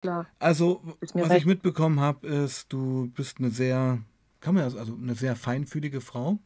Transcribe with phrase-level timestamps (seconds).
[0.00, 0.26] klar.
[0.38, 1.46] Also, was ich recht.
[1.46, 3.98] mitbekommen habe, ist, du bist eine sehr,
[4.40, 6.38] kann man ja, also eine sehr feinfühlige Frau.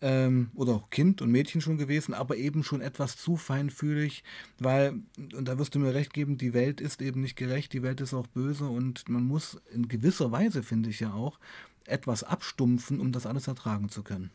[0.00, 4.22] Ähm, oder auch Kind und Mädchen schon gewesen, aber eben schon etwas zu feinfühlig,
[4.60, 5.00] weil,
[5.34, 8.00] und da wirst du mir recht geben, die Welt ist eben nicht gerecht, die Welt
[8.00, 11.40] ist auch böse und man muss in gewisser Weise, finde ich ja auch,
[11.84, 14.30] etwas abstumpfen, um das alles ertragen zu können.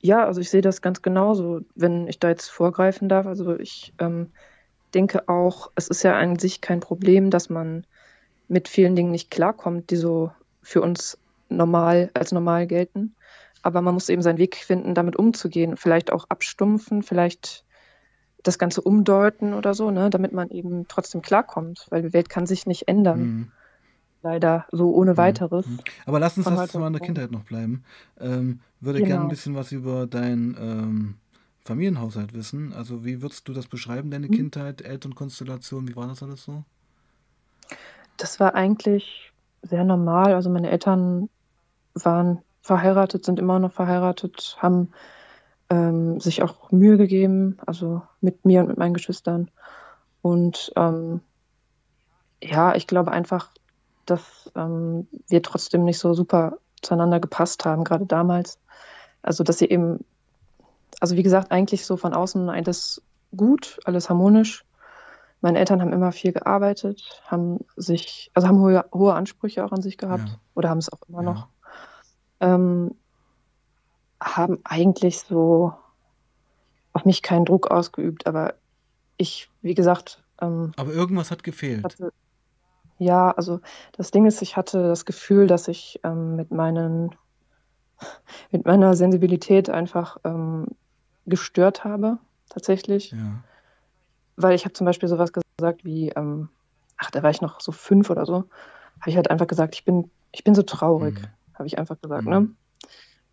[0.00, 3.26] Ja, also ich sehe das ganz genauso, wenn ich da jetzt vorgreifen darf.
[3.26, 4.32] Also ich ähm,
[4.94, 7.86] denke auch, es ist ja an sich kein Problem, dass man
[8.48, 10.30] mit vielen Dingen nicht klarkommt, die so
[10.62, 11.18] für uns
[11.48, 13.16] normal als normal gelten.
[13.62, 15.76] Aber man muss eben seinen Weg finden, damit umzugehen.
[15.76, 17.64] Vielleicht auch abstumpfen, vielleicht
[18.42, 22.46] das Ganze umdeuten oder so, ne, damit man eben trotzdem klarkommt, weil die Welt kann
[22.46, 23.52] sich nicht ändern, Mhm.
[24.22, 25.16] leider so ohne Mhm.
[25.16, 25.78] weiteres Mhm.
[26.06, 27.04] Aber lass uns das mal auf in der morgen.
[27.06, 27.84] Kindheit noch bleiben.
[28.20, 29.28] Ähm, würde gerne ein Genau.
[29.28, 31.14] bisschen was über deinen ähm,
[31.64, 32.72] Familienhaushalt wissen.
[32.72, 34.32] Also wie würdest du das beschreiben, deine Mhm.
[34.32, 36.64] Kindheit, Elternkonstellation, wie war das alles so?
[38.16, 39.32] Das war eigentlich
[39.62, 40.34] sehr normal.
[40.34, 41.28] Also meine Eltern
[41.94, 44.90] waren verheiratet, sind immer noch verheiratet, haben
[45.70, 49.50] ähm, sich auch Mühe gegeben, also mit mir und mit meinen Geschwistern.
[50.22, 51.20] Und ähm,
[52.42, 53.50] ja, ich glaube einfach,
[54.06, 58.58] dass ähm, wir trotzdem nicht so super zueinander gepasst haben, gerade damals.
[59.22, 60.04] Also dass sie eben,
[61.00, 63.02] also wie gesagt, eigentlich so von außen alles
[63.36, 64.64] gut, alles harmonisch.
[65.40, 69.82] Meine Eltern haben immer viel gearbeitet, haben sich, also haben hohe, hohe Ansprüche auch an
[69.82, 71.30] sich gehabt Ja, oder haben es auch immer ja.
[71.30, 71.48] noch.
[72.40, 72.94] Ähm,
[74.20, 75.74] haben eigentlich so
[76.94, 78.54] auf mich keinen Druck ausgeübt, aber
[79.16, 81.84] ich, wie gesagt, ähm, Aber irgendwas hat gefehlt.
[81.84, 82.12] hatte,
[82.98, 83.60] ja, also
[83.92, 87.14] das Ding ist, ich hatte das Gefühl, dass ich ähm, mit meinen,
[88.50, 90.68] mit meiner Sensibilität einfach ähm,
[91.26, 93.12] gestört habe, tatsächlich.
[93.12, 93.42] Ja.
[94.36, 96.48] Weil ich habe zum Beispiel sowas gesagt wie, ähm,
[96.96, 98.44] ach, da war ich noch so fünf oder so,
[99.00, 101.28] habe ich halt einfach gesagt, ich bin, ich bin so traurig, Mhm.
[101.54, 102.30] habe ich einfach gesagt, Mhm.
[102.30, 102.48] ne?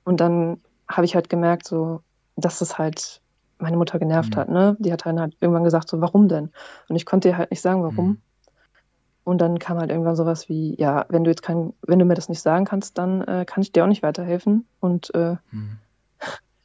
[0.04, 2.02] Und dann habe ich halt gemerkt, so,
[2.36, 3.22] dass es halt
[3.60, 4.40] meine Mutter genervt Mhm.
[4.40, 4.76] hat, ne?
[4.80, 6.52] Die hat dann halt irgendwann gesagt, so, warum denn?
[6.90, 8.08] Und ich konnte ihr halt nicht sagen, warum.
[8.08, 8.22] Mhm.
[9.24, 12.16] Und dann kam halt irgendwann sowas wie, ja, wenn du jetzt kein, wenn du mir
[12.16, 15.78] das nicht sagen kannst, dann äh, kann ich dir auch nicht weiterhelfen und äh, Mhm.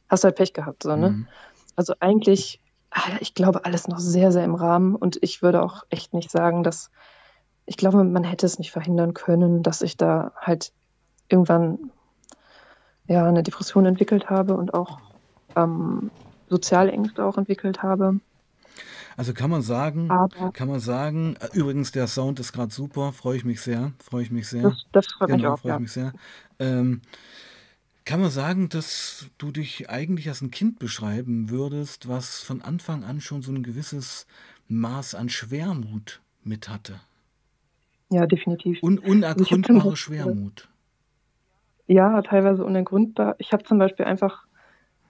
[0.09, 1.09] Hast halt Pech gehabt, so, ne?
[1.09, 1.27] Mhm.
[1.75, 5.83] Also eigentlich, ah, ich glaube, alles noch sehr, sehr im Rahmen und ich würde auch
[5.89, 6.91] echt nicht sagen, dass,
[7.65, 10.71] ich glaube, man hätte es nicht verhindern können, dass ich da halt
[11.29, 11.91] irgendwann
[13.07, 14.99] ja eine Depression entwickelt habe und auch
[15.55, 16.11] ähm,
[16.49, 18.19] soziale Ängste auch entwickelt habe.
[19.17, 23.11] Also kann man sagen, Aber kann man sagen, äh, übrigens, der Sound ist gerade super,
[23.13, 24.61] freue ich mich sehr, freue ich mich sehr.
[24.63, 25.79] das, das freut mich Genau, auch, freue ich ja.
[25.79, 26.13] mich sehr.
[26.59, 27.01] Ähm,
[28.07, 33.03] kann man sagen, dass du dich eigentlich als ein Kind beschreiben würdest, was von Anfang
[33.03, 34.25] an schon so ein gewisses
[34.69, 37.01] Maß an Schwermut mit hatte?
[38.09, 38.79] Ja, definitiv.
[38.81, 38.97] Un
[39.35, 40.69] Also unergründbare Schwermut.
[41.87, 43.35] ja, teilweise unergründbar.
[43.39, 44.45] Ich habe zum Beispiel einfach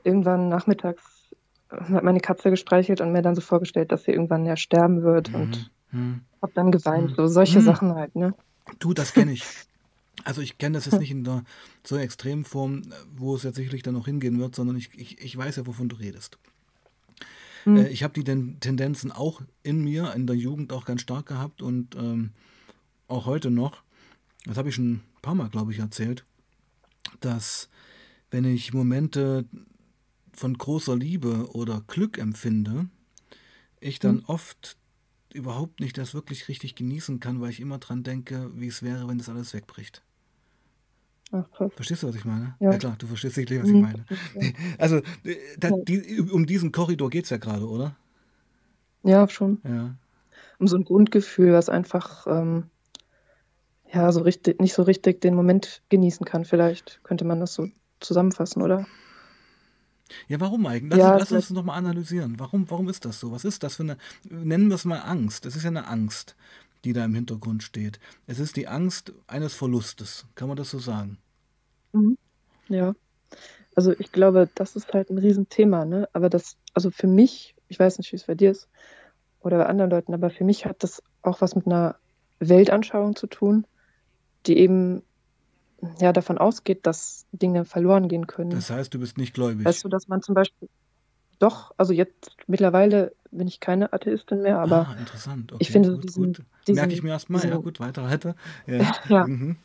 [0.04, 1.32] irgendwann nachmittags
[1.70, 5.34] hat meine Katze gestreichelt und mir dann so vorgestellt, dass sie irgendwann ja sterben wird
[5.34, 6.00] und Mhm.
[6.00, 6.22] Mhm.
[6.42, 7.12] habe dann geweint.
[7.12, 7.16] Mhm.
[7.16, 7.66] So solche Mhm.
[7.66, 8.34] Sachen halt, ne?
[8.80, 9.44] Du, das kenne ich.
[10.24, 11.44] Also ich kenne das jetzt nicht in der
[11.86, 15.20] so extremen Form, äh, wo es jetzt sicherlich dann noch hingehen wird, sondern ich, ich,
[15.20, 16.38] ich weiß ja, wovon du redest.
[17.66, 17.78] Äh, Mhm.
[17.88, 21.62] ich habe die den Tendenzen auch in mir, in der Jugend auch ganz stark gehabt
[21.62, 22.32] und ähm,
[23.08, 23.84] auch heute noch.
[24.46, 26.24] Das habe ich schon ein paar Mal, glaube ich, erzählt,
[27.20, 27.70] dass
[28.32, 29.46] wenn ich Momente
[30.34, 32.88] von großer Liebe oder Glück empfinde,
[33.80, 34.26] ich dann Mhm.
[34.28, 34.78] oft
[35.34, 39.08] überhaupt nicht das wirklich richtig genießen kann, weil ich immer dran denke, wie es wäre,
[39.08, 40.02] wenn das alles wegbricht.
[41.32, 41.72] Ach, krass.
[41.76, 42.56] Verstehst du, was ich meine?
[42.60, 42.72] Ja.
[42.72, 44.06] Ja klar, du verstehst sicherlich, was ich meine.
[44.78, 47.96] Also, äh, da, die, um diesen Korridor geht es ja gerade, oder?
[49.04, 49.60] ja, schon.
[49.64, 49.96] Ja.
[50.60, 52.66] Um so ein Grundgefühl, was einfach ähm,
[53.94, 56.46] ja so richtig, nicht so richtig den Moment genießen kann.
[56.46, 57.68] Vielleicht könnte man das so
[58.00, 58.86] zusammenfassen, oder?
[60.28, 60.92] Ja, warum eigentlich?
[60.92, 62.40] Lass, Ja, uns- lass uns nochmal analysieren.
[62.40, 63.32] Warum, warum ist das so?
[63.32, 63.98] Was ist das für eine,
[64.30, 65.46] nennen wir es mal Angst.
[65.46, 66.36] Das ist ja eine Angst,
[66.88, 68.00] die da im Hintergrund steht.
[68.28, 70.26] Es ist die Angst eines Verlustes.
[70.36, 71.18] Kann man das so sagen?
[71.92, 72.18] Mhm.
[72.70, 72.96] Ja.
[73.76, 76.08] Also ich glaube, das ist halt ein Riesenthema, ne?
[76.14, 78.70] Aber das, also für mich, ich weiß nicht, wie es bei dir ist
[79.42, 81.98] oder bei anderen Leuten, aber für mich hat das auch was mit einer
[82.40, 83.68] Weltanschauung zu tun,
[84.46, 85.04] die eben
[86.00, 88.52] ja davon ausgeht, dass Dinge verloren gehen können.
[88.52, 89.66] Das heißt, du bist nicht gläubig.
[89.66, 90.70] Weißt du, dass man zum Beispiel
[91.40, 95.52] doch, also jetzt mittlerweile bin ich keine Atheistin mehr, aber ah, interessant.
[95.60, 96.46] ich Okay, finde so gut, diesen, gut.
[96.68, 97.42] Merke ich diesen, mir erstmal.
[97.42, 98.36] Ja, diesen, gut, weiter, weiter.
[98.66, 98.92] Ja.
[99.10, 99.58] ja, Mhm.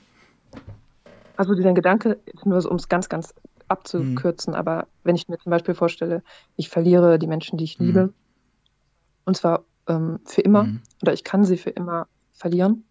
[1.36, 3.42] also dieser Gedanke, nur so, um es ganz, ganz Mhm.
[3.68, 6.22] abzukürzen, aber wenn ich mir zum Beispiel vorstelle,
[6.56, 7.86] ich verliere die Menschen, die ich Mhm.
[7.86, 8.14] liebe,
[9.24, 10.80] und zwar ähm, für immer, Mhm.
[11.02, 12.84] oder ich kann sie für immer verlieren.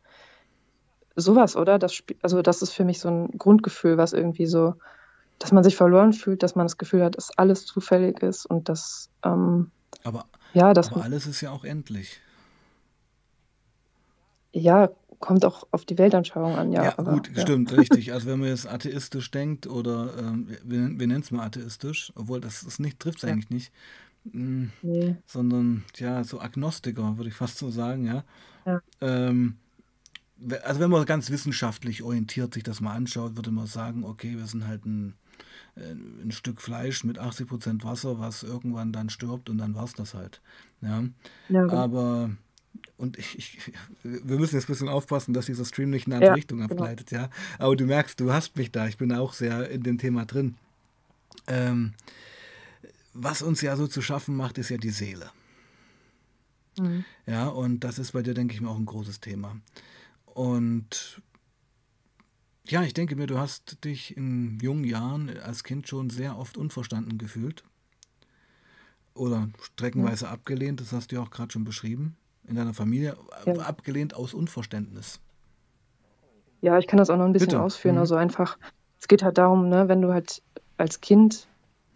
[1.16, 1.78] Sowas, oder?
[1.78, 4.76] Das, also das ist für mich so ein Grundgefühl, was irgendwie so,
[5.40, 8.70] dass man sich verloren fühlt, dass man das Gefühl hat, dass alles zufällig ist und
[8.70, 9.72] dass, ähm,
[10.04, 12.22] Aber, ja, dass aber alles ist ja auch endlich.
[14.54, 14.90] ja,
[15.20, 17.42] kommt auch auf die Weltanschauung an, ja, Ja, aber gut, ja.
[17.42, 18.12] stimmt, richtig.
[18.14, 22.42] Also wenn man jetzt atheistisch denkt oder ähm, wir, wir nennen es mal atheistisch, obwohl
[22.42, 23.72] das ist nicht, trifft es Ja, eigentlich nicht,
[24.26, 28.24] mm, nee, sondern ja, so Agnostiker, würde ich fast so sagen, ja.
[28.66, 29.58] ja, Ähm,
[30.64, 34.48] also wenn man ganz wissenschaftlich orientiert sich das mal anschaut, würde man sagen, okay, wir
[34.48, 35.16] sind halt ein,
[35.76, 40.14] ein Stück Fleisch mit 80% Wasser, was irgendwann dann stirbt und dann war es das
[40.14, 40.42] halt.
[40.82, 41.04] Ja.
[41.50, 41.74] ja, genau.
[41.74, 42.32] Aber,
[42.98, 43.74] und ich, ich,
[44.04, 46.60] wir müssen jetzt ein bisschen aufpassen, dass dieser Stream nicht in eine andere Ja, Richtung
[46.60, 46.72] genau.
[46.72, 47.30] abgleitet, ja.
[47.58, 50.56] Aber du merkst, du hast mich da, ich bin auch sehr in dem Thema drin.
[51.48, 51.94] Ähm,
[53.14, 55.32] was uns ja so zu schaffen macht, ist ja die Seele.
[56.78, 57.04] Mhm.
[57.26, 59.58] Ja, und das ist bei dir, denke ich mir, auch ein großes Thema.
[60.26, 61.22] Und
[62.68, 66.58] ja, ich denke mir, du hast dich in jungen Jahren als Kind schon sehr oft
[66.58, 67.64] unverstanden gefühlt
[69.14, 69.50] oder
[69.94, 72.16] Ja, streckenweise abgelehnt, das hast du ja auch gerade schon beschrieben,
[72.48, 73.54] in deiner Familie, ja.
[73.58, 75.20] abgelehnt aus Unverständnis.
[76.62, 77.58] Ja, ich kann das auch noch ein bisschen Bitte.
[77.58, 77.96] ausführen.
[77.96, 78.02] Mhm.
[78.02, 78.58] Also einfach,
[79.00, 80.42] es geht halt darum, ne, wenn du halt
[80.78, 81.48] als Kind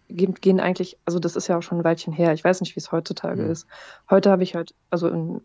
[0.09, 2.33] gehen, gehen eigentlich, also das ist ja auch schon ein Weilchen her.
[2.33, 3.51] Ich weiß nicht, wie es heutzutage Mhm.
[3.51, 3.67] ist.
[4.09, 5.41] Heute habe ich halt, also in,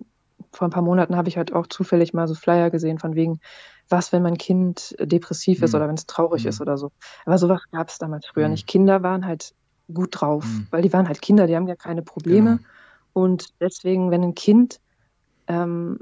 [0.53, 3.41] vor ein paar Monaten habe ich halt auch zufällig mal so Flyer gesehen von wegen,
[3.91, 5.77] was, wenn mein Kind depressiv ist Mhm.
[5.77, 6.63] oder wenn es traurig ist Mhm.
[6.65, 6.91] oder so.
[7.27, 8.53] Aber sowas gab es damals früher Mhm.
[8.53, 8.67] nicht.
[8.67, 9.53] Kinder waren halt
[9.93, 10.67] gut drauf, Mhm.
[10.71, 12.13] weil die waren halt Kinder, die haben ja keine Genau.
[12.13, 12.59] Probleme.
[13.13, 14.81] Und deswegen, wenn ein Kind
[15.49, 15.99] ähm,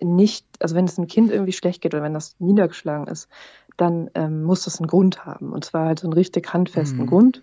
[0.00, 3.28] nicht, also wenn es einem Kind irgendwie schlecht geht oder wenn das niedergeschlagen ist,
[3.76, 5.52] dann ähm, muss das einen Grund haben.
[5.52, 7.08] Und zwar halt so einen richtig handfesten Mhm.
[7.08, 7.42] Grund.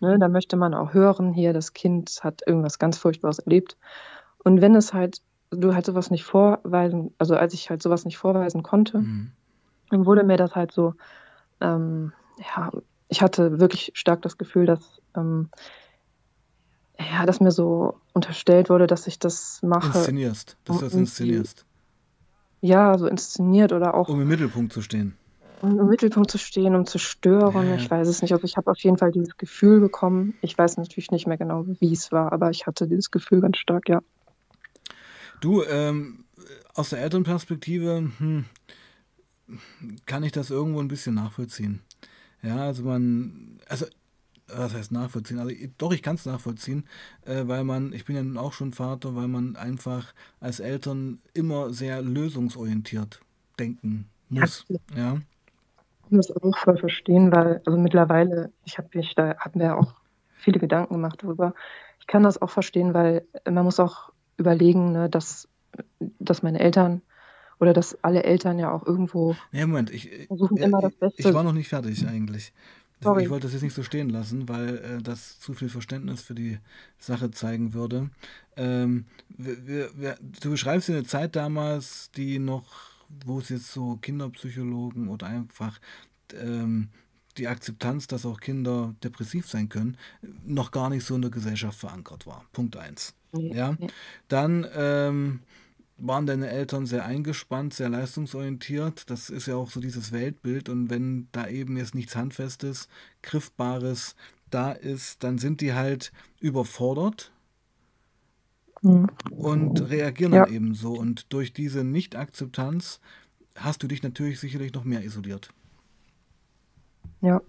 [0.00, 0.18] Ne?
[0.18, 3.76] Da möchte man auch hören, hier, das Kind hat irgendwas ganz Furchtbares erlebt.
[4.44, 5.20] Und wenn es halt,
[5.50, 9.32] du halt sowas nicht vorweisen, also als ich halt sowas nicht vorweisen konnte, Mhm.
[9.90, 10.94] Dann wurde mir das halt so,
[11.60, 12.70] ähm, ja,
[13.08, 15.50] ich hatte wirklich stark das Gefühl, dass, ähm,
[16.98, 21.66] ja, dass mir so unterstellt wurde, dass ich das mache, Inszenierst, dass du das inszenierst,
[22.60, 25.16] ja, so inszeniert oder auch um im Mittelpunkt zu stehen.
[25.62, 27.68] um im Mittelpunkt zu stehen, um zu stören.
[27.68, 27.76] ja.
[27.76, 28.32] Ich weiß es nicht.
[28.32, 30.34] Also ich habe auf jeden Fall dieses Gefühl bekommen.
[30.42, 33.58] Ich weiß natürlich nicht mehr genau, wie es war, aber ich hatte dieses Gefühl ganz
[33.58, 34.00] stark, ja.
[35.40, 36.24] Du, ähm,
[36.74, 38.44] aus der Elternperspektive hm,
[40.06, 41.82] kann ich das irgendwo ein bisschen nachvollziehen.
[42.42, 43.86] Ja, also man, also
[44.48, 45.38] was heißt nachvollziehen?
[45.38, 46.86] Also ich- doch, ich kann es nachvollziehen,
[47.24, 51.20] äh, weil man, ich bin ja nun auch schon Vater, weil man einfach als Eltern
[51.34, 53.20] immer sehr lösungsorientiert
[53.58, 54.66] denken Ja, muss.
[54.68, 55.18] ich Ja,
[56.08, 59.76] kann das auch voll verstehen, weil, also mittlerweile, ich habe mich, da hatten wir ja
[59.76, 59.94] auch
[60.34, 61.54] viele Gedanken gemacht darüber.
[62.00, 65.48] Ich kann das auch verstehen, weil man muss auch überlegen, ne, dass,
[66.18, 67.02] dass meine Eltern
[67.60, 70.92] oder dass alle Eltern ja auch irgendwo nee, Moment, ich, äh, versuchen, ja, immer das
[70.92, 71.34] ich, ich Beste.
[71.34, 72.52] war noch nicht fertig eigentlich.
[73.02, 73.30] Ich Sorry.
[73.30, 76.58] wollte das jetzt nicht so stehen lassen, weil äh, das zu viel Verständnis für die
[76.98, 78.10] Sache zeigen würde.
[78.56, 82.66] Ähm, wir, wir, wir, du beschreibst ja eine Zeit damals, die noch,
[83.24, 85.80] wo es jetzt so Kinderpsychologen oder einfach
[86.34, 86.88] ähm,
[87.38, 89.96] die Akzeptanz, dass auch Kinder depressiv sein können,
[90.44, 92.44] noch gar nicht so in der Gesellschaft verankert war.
[92.52, 93.14] Punkt eins.
[93.32, 93.86] Nee, Ja, nee.
[94.28, 95.40] dann ähm,
[96.00, 99.10] waren deine Eltern sehr eingespannt, sehr leistungsorientiert.
[99.10, 100.68] Das ist ja auch so dieses Weltbild.
[100.68, 102.88] Und wenn da eben jetzt nichts Handfestes,
[103.22, 104.16] Griffbares
[104.50, 107.32] da ist, dann sind die halt überfordert
[108.82, 109.06] Mhm.
[109.30, 110.92] und reagieren Ja, dann eben so.
[110.94, 113.00] Und durch diese Nicht-Akzeptanz
[113.56, 115.52] hast du dich natürlich sicherlich noch mehr isoliert.
[117.20, 117.40] ja,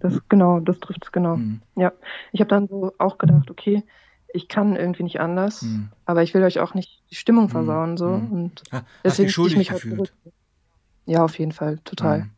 [0.00, 1.36] das genau, das trifft es genau.
[1.36, 1.92] Hm, Ja,
[2.32, 3.84] ich habe dann so auch gedacht, okay,
[4.32, 7.52] ich kann irgendwie nicht anders, hm, aber ich will euch auch nicht die Stimmung hm,
[7.52, 8.06] versauen, so.
[8.06, 8.32] hm.
[8.32, 10.12] Und Ha- Hast deswegen dich ich schuldig mich halt gefühlt.
[11.06, 12.30] Ja, auf jeden Fall, total, Hm,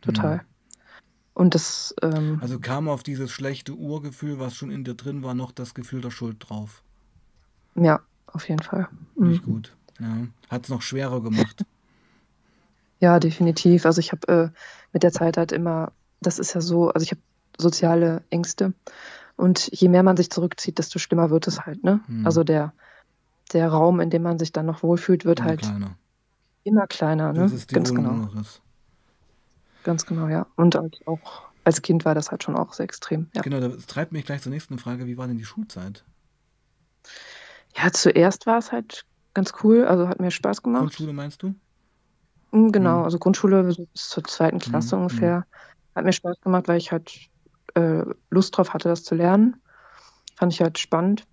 [0.00, 0.38] total.
[0.38, 0.46] hm.
[1.34, 5.34] Und das, ähm, Also kam auf dieses schlechte Urgefühl, was schon in dir drin war,
[5.34, 6.82] noch das Gefühl der Schuld drauf.
[7.74, 8.88] ja, auf jeden Fall.
[9.22, 9.42] Nicht Mhm.
[9.42, 9.76] gut.
[10.00, 10.26] Ja.
[10.48, 11.64] Hat es noch schwerer gemacht.
[13.00, 13.84] Ja, definitiv.
[13.86, 14.58] Also ich habe äh,
[14.92, 17.20] mit der Zeit halt immer, das ist ja so, also ich habe
[17.58, 18.74] soziale Ängste
[19.36, 22.00] und je mehr man sich zurückzieht, desto schlimmer wird es halt, ne?
[22.24, 22.46] Also Hm.
[22.46, 22.72] der,
[23.52, 25.96] der Raum, in dem man sich dann noch wohlfühlt, wird Immer halt kleiner.
[26.64, 27.56] immer kleiner, Das ne?
[27.56, 28.62] ist die Ganz Wohnung genau, ist.
[29.84, 30.46] ganz genau, ja.
[30.56, 33.42] Und halt auch als Kind war das halt schon auch sehr extrem, ja.
[33.42, 35.06] Genau, das treibt mich gleich zur nächsten Frage.
[35.06, 36.04] Wie war denn die Schulzeit?
[37.76, 40.82] Ja, zuerst war es halt ganz cool, also hat mir Spaß gemacht.
[40.82, 41.54] Grundschule meinst du?
[42.52, 43.04] Mm, Genau, Hm.
[43.04, 45.00] also Grundschule bis zur zweiten Klasse Hm.
[45.02, 45.02] Hm.
[45.02, 45.44] ungefähr.
[45.94, 47.28] Hat mir Spaß gemacht, weil ich halt
[47.76, 49.56] äh, Lust drauf hatte, das zu lernen.
[50.36, 51.26] Fand ich halt spannend.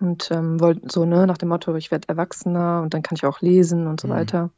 [0.00, 3.26] und ähm, wollte so, ne, nach dem Motto, ich werde erwachsener und dann kann ich
[3.26, 4.12] auch lesen und so Mhm.
[4.12, 4.50] weiter.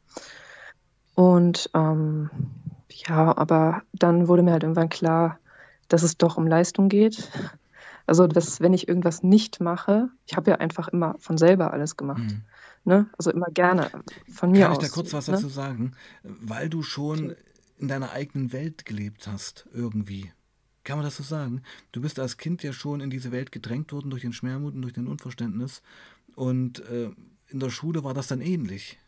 [1.15, 2.29] Und ähm,
[2.89, 5.39] ja, aber dann wurde mir halt irgendwann klar,
[5.89, 7.29] dass es doch um Leistung geht.
[8.07, 11.95] Also, dass wenn ich irgendwas nicht mache, ich habe ja einfach immer von selber alles
[11.97, 12.41] gemacht, Mhm.
[12.83, 13.09] ne?
[13.17, 13.91] Also immer gerne
[14.33, 15.35] von mir Kann ich da aus, kurz was ne?
[15.35, 15.91] dazu sagen?
[16.23, 17.35] Weil du schon
[17.77, 20.31] in deiner eigenen Welt gelebt hast, irgendwie.
[20.83, 21.61] Kann man das so sagen?
[21.91, 24.81] Du bist als Kind ja schon in diese Welt gedrängt worden durch den Schwermut und
[24.81, 25.81] durch den Unverständnis.
[26.35, 27.11] Und äh,
[27.47, 28.99] in der Schule war das dann ähnlich.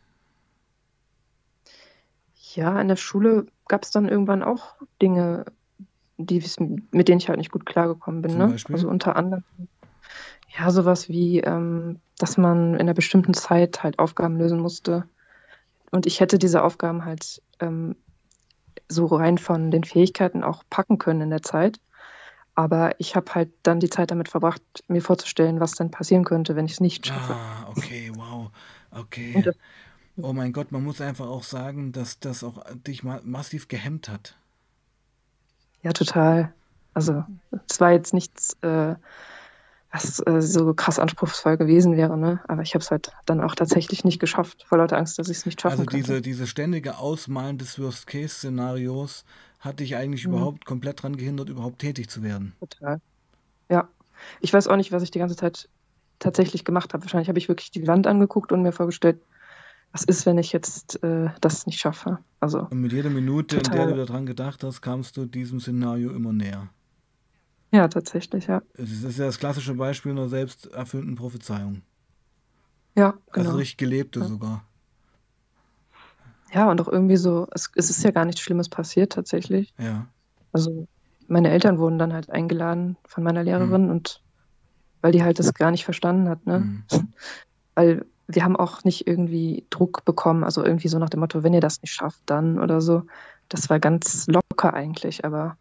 [2.54, 5.44] Ja, in der Schule gab es dann irgendwann auch Dinge,
[6.16, 6.42] die
[6.92, 8.56] mit denen ich halt nicht gut klargekommen bin, ne?
[8.72, 9.44] Also unter anderem,
[10.58, 15.04] ja, sowas wie, ähm, dass man in einer bestimmten Zeit halt Aufgaben lösen musste.
[15.90, 17.96] Und ich hätte diese Aufgaben halt ähm,
[18.88, 21.80] so rein von den Fähigkeiten auch packen können in der Zeit.
[22.54, 26.56] Aber ich habe halt dann die Zeit damit verbracht, mir vorzustellen, was dann passieren könnte,
[26.56, 27.38] wenn ich es nicht schaffe.
[27.38, 28.50] Ah, okay, wow.
[28.90, 29.42] Okay.
[29.42, 29.56] das,
[30.20, 34.08] Oh mein Gott, man muss einfach auch sagen, dass das auch dich ma massiv gehemmt
[34.08, 34.36] hat.
[35.82, 36.54] ja, total.
[36.94, 37.24] Also,
[37.68, 38.94] es war jetzt nichts, äh,
[39.92, 42.40] was äh, so krass anspruchsvoll gewesen wäre, ne?
[42.48, 45.38] Aber ich habe es halt dann auch tatsächlich nicht geschafft, vor lauter Angst, dass ich
[45.38, 45.96] es nicht Also schaffen könnte.
[46.06, 49.24] diese, diese ständige Ausmalen des Worst-Case-Szenarios
[49.60, 50.32] hat dich eigentlich Mhm.
[50.34, 52.54] überhaupt komplett daran gehindert, überhaupt tätig zu werden.
[52.60, 53.00] Total.
[53.70, 53.88] Ja.
[54.40, 55.68] Ich weiß auch nicht, was ich die ganze Zeit
[56.18, 57.04] tatsächlich gemacht habe.
[57.04, 59.20] Wahrscheinlich habe ich wirklich die Wand angeguckt und mir vorgestellt,
[59.92, 62.18] was ist, wenn ich jetzt äh, das nicht schaffe?
[62.40, 65.60] Also Und mit jeder Minute, in der du total, daran gedacht hast, kamst du diesem
[65.60, 66.68] Szenario immer näher.
[67.76, 68.62] Ja, tatsächlich, ja.
[68.74, 71.82] Es ist das ist ja das klassische Beispiel einer selbsterfüllenden Prophezeiung.
[72.96, 73.56] Ja, Also genau.
[73.56, 74.26] richtig gelebte Ja.
[74.26, 74.64] sogar.
[76.52, 79.74] Ja, und auch irgendwie so, es, es ist ja gar nichts Schlimmes passiert tatsächlich.
[79.78, 80.06] Ja.
[80.52, 80.86] Also
[81.28, 83.42] meine Eltern wurden dann halt eingeladen von meiner.
[83.42, 84.22] Lehrerin und
[85.02, 86.54] weil die halt das gar nicht verstanden hat, ne?
[86.56, 86.84] Hm.
[87.74, 91.52] Weil wir haben auch nicht irgendwie Druck bekommen, also irgendwie so nach dem Motto, wenn
[91.52, 93.02] ihr das nicht schafft, dann oder so.
[93.48, 95.58] Das war ganz locker eigentlich, aber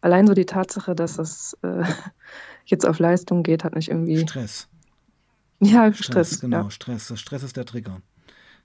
[0.00, 1.84] allein so die Tatsache, dass es äh,
[2.66, 4.68] jetzt auf Leistung geht, hat mich irgendwie, Stress.
[5.60, 6.70] ja, Stress, Stress, genau, ja.
[6.70, 7.08] Stress.
[7.08, 8.00] Das Stress ist der Trigger.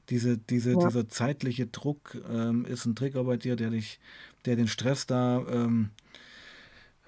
[0.09, 3.99] Diese, diese, Ja, dieser zeitliche Druck ähm, ist ein Trigger bei dir, der dich,
[4.45, 5.91] der den Stress da ähm,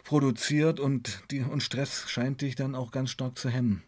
[0.04, 3.84] produziert und, die, und Stress scheint dich dann auch ganz stark zu hemmen.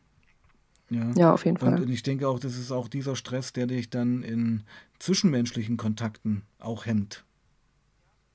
[0.90, 1.12] Ja.
[1.16, 1.82] ja, auf jeden Und, Fall.
[1.82, 4.64] und ich denke auch, das ist auch dieser Stress, der dich dann in
[5.00, 7.26] zwischenmenschlichen Kontakten auch hemmt.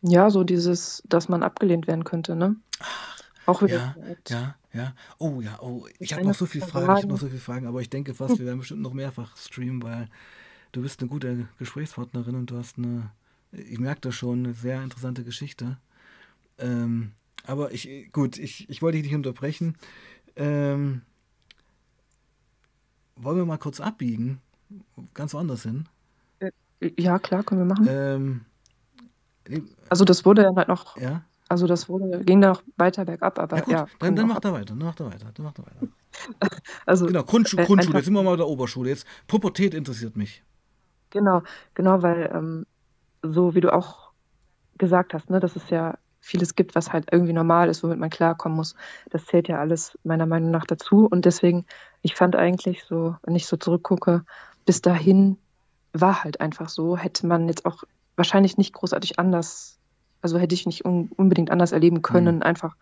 [0.02, 2.56] Ja, so dieses, dass man abgelehnt werden könnte, ne?
[3.46, 4.94] Auch wieder Ja, Art, ja, ja.
[5.18, 7.66] Oh ja, oh, ich habe noch so viele Fragen, ich habe noch so viele Fragen,
[7.66, 10.08] aber ich denke fast, wir werden bestimmt noch mehrfach streamen, weil
[10.72, 13.10] du bist eine gute Gesprächspartnerin und du hast eine,
[13.52, 15.78] ich merke das schon, eine sehr interessante Geschichte.
[16.58, 17.12] Ähm,
[17.46, 19.76] aber ich, gut, ich, ich wollte dich nicht unterbrechen.
[20.36, 21.02] Ähm,
[23.16, 24.40] wollen wir mal kurz abbiegen?
[25.14, 25.88] Ganz woanders hin.
[26.40, 26.50] Äh,
[26.98, 27.86] Ja, klar, können wir machen.
[27.88, 28.40] Ähm,
[29.88, 31.22] Also das wurde dann halt noch, ja?
[31.48, 34.34] also das wurde, ging dann noch weiter bergab, Ja aber gut, ja, dann, dann auch
[34.34, 35.88] macht er weiter, dann macht er weiter, dann macht er weiter.
[36.86, 38.90] Also Genau, Grundschule, äh, Grundschule, jetzt sind wir mal bei der Oberschule.
[38.90, 40.42] Jetzt Pubertät interessiert mich.
[41.10, 41.42] genau,
[41.74, 42.66] genau, weil ähm,
[43.22, 44.12] so wie du auch
[44.78, 48.10] gesagt hast, ne, dass es ja vieles gibt, was halt irgendwie normal ist, womit man
[48.10, 48.74] klarkommen muss.
[49.10, 51.06] Das zählt ja alles meiner Meinung nach dazu.
[51.06, 51.66] Und deswegen,
[52.00, 54.24] ich fand eigentlich so, wenn ich so zurückgucke,
[54.64, 55.36] bis dahin
[55.92, 57.82] war halt einfach so, hätte man jetzt auch
[58.16, 59.78] wahrscheinlich nicht großartig anders,
[60.20, 62.76] also hätte ich nicht un unbedingt anders erleben können, einfach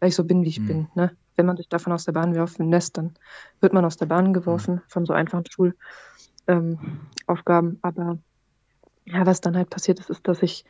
[0.00, 0.66] weil ich so bin, wie ich Hm.
[0.66, 0.88] bin.
[0.94, 1.16] Ne?
[1.36, 3.14] Wenn man sich davon aus der Bahn werfen lässt, dann
[3.60, 5.44] wird man aus der Bahn geworfen von so einfachen
[6.46, 7.70] Schulaufgaben.
[7.72, 7.78] Ähm.
[7.82, 8.18] Aber
[9.06, 10.64] ja, was dann halt passiert ist, ist, dass ich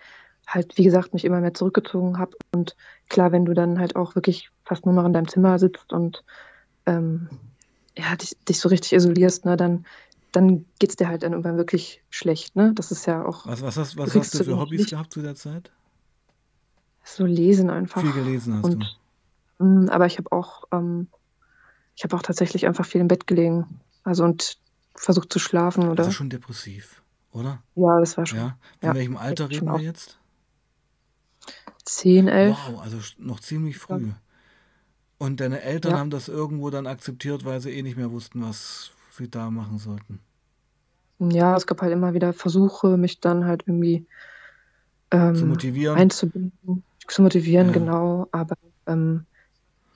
[0.47, 2.37] halt, wie gesagt, mich immer mehr zurückgezogen habe.
[2.54, 2.76] Und
[3.09, 6.25] klar, wenn du dann halt auch wirklich fast nur noch in deinem Zimmer sitzt und
[6.87, 7.28] ähm,
[7.97, 9.85] ja, dich, dich so richtig isolierst, ne, dann,
[10.34, 12.56] dann geht es dir halt dann irgendwann wirklich schlecht.
[12.56, 12.72] Ne?
[12.74, 14.80] Das ist ja auch, Was, was, hast, du was kriegst hast du zu für Hobbys
[14.80, 14.90] Licht.
[14.90, 15.70] gehabt zu der Zeit?
[17.04, 18.02] So lesen Viel einfach.
[18.02, 18.78] gelesen hast du.
[18.78, 21.08] Und mh, aber ich habe auch, ähm,
[21.96, 23.80] ich habe auch tatsächlich einfach viel im Bett gelegen.
[24.02, 24.58] Also und
[24.96, 27.62] versucht zu schlafen oder schon depressiv, oder?
[27.74, 28.56] ja, das war schon, Ja.
[28.80, 30.18] Von ja, welchem Alter reden wir jetzt?
[31.84, 32.56] 10, 11.
[32.68, 33.80] Wow, also noch ziemlich Ja.
[33.80, 34.10] früh.
[35.18, 35.98] Und deine Eltern Ja.
[35.98, 39.78] haben das irgendwo dann akzeptiert, weil sie eh nicht mehr wussten, was sie da machen
[39.78, 40.21] sollten.
[41.18, 44.06] Ja, es gab halt immer wieder Versuche, mich dann halt irgendwie
[45.11, 45.97] Zu ähm, motivieren.
[45.99, 47.73] einzubinden, zu motivieren, Ja.
[47.73, 48.26] genau.
[48.33, 48.56] Aber
[48.87, 49.26] ähm,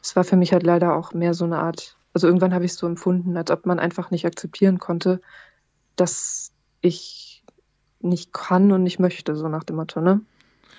[0.02, 2.72] es war für mich halt leider auch mehr so eine Art, also irgendwann habe ich
[2.72, 5.20] es so empfunden, als ob man einfach nicht akzeptieren konnte,
[5.96, 7.44] dass ich
[8.00, 10.20] nicht kann und nicht möchte, so nach dem Motto, ne?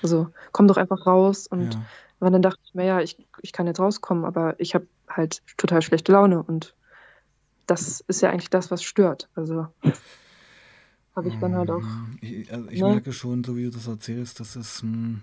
[0.01, 2.29] Also komm doch einfach raus und Ja.
[2.31, 5.81] dann dachte ich mir, ja, ich, ich kann jetzt rauskommen, aber ich habe halt total
[5.81, 6.75] schlechte Laune und
[7.69, 9.29] das ist ja eigentlich das, was stört.
[9.35, 9.67] Also
[11.15, 11.81] habe ich dann halt auch.
[11.81, 12.89] Mm, Ich, also ich Ne?
[12.89, 15.21] merke schon, so wie du das erzählst, das ist, hm,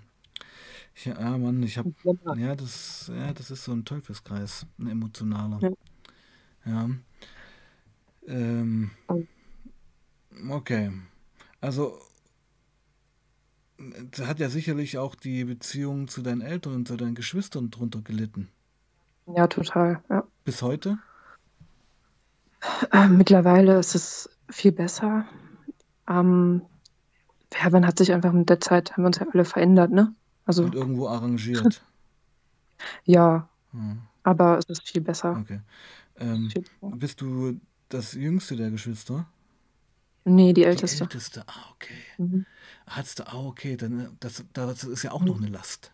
[0.95, 1.93] ich, ja, Mann, ich habe,
[2.37, 5.59] ja, das, ja, das ist so ein Teufelskreis, ein emotionaler.
[5.61, 5.69] Ja.
[6.65, 6.89] Ja.
[8.27, 8.91] Ähm,
[10.49, 10.91] okay.
[11.61, 11.99] Also,
[14.11, 18.01] da hat ja sicherlich auch die Beziehung zu deinen Eltern und zu deinen Geschwistern drunter
[18.01, 18.49] gelitten.
[19.27, 20.03] Ja, total.
[20.09, 20.25] Ja.
[20.45, 20.99] Bis heute?
[22.93, 25.25] Ähm, mittlerweile ist es viel besser.
[26.09, 26.61] Ähm,
[27.53, 30.13] ja, man hat sich einfach mit der Zeit, haben wir uns ja alle verändert, ne?
[30.45, 31.83] Also, Und irgendwo arrangiert.
[33.05, 35.41] ja, Hm, aber es ist viel besser.
[35.41, 35.61] okay.
[36.17, 36.95] Ähm, viel besser.
[36.97, 37.59] bist du
[37.89, 39.27] das jüngste der Geschwister?
[40.25, 41.03] Nee, die Die älteste.
[41.03, 41.93] älteste, ah, okay.
[42.17, 42.45] Mhm.
[42.87, 45.91] Hattest du, ah, okay, dann äh, das, das ist ja auch noch eine Last.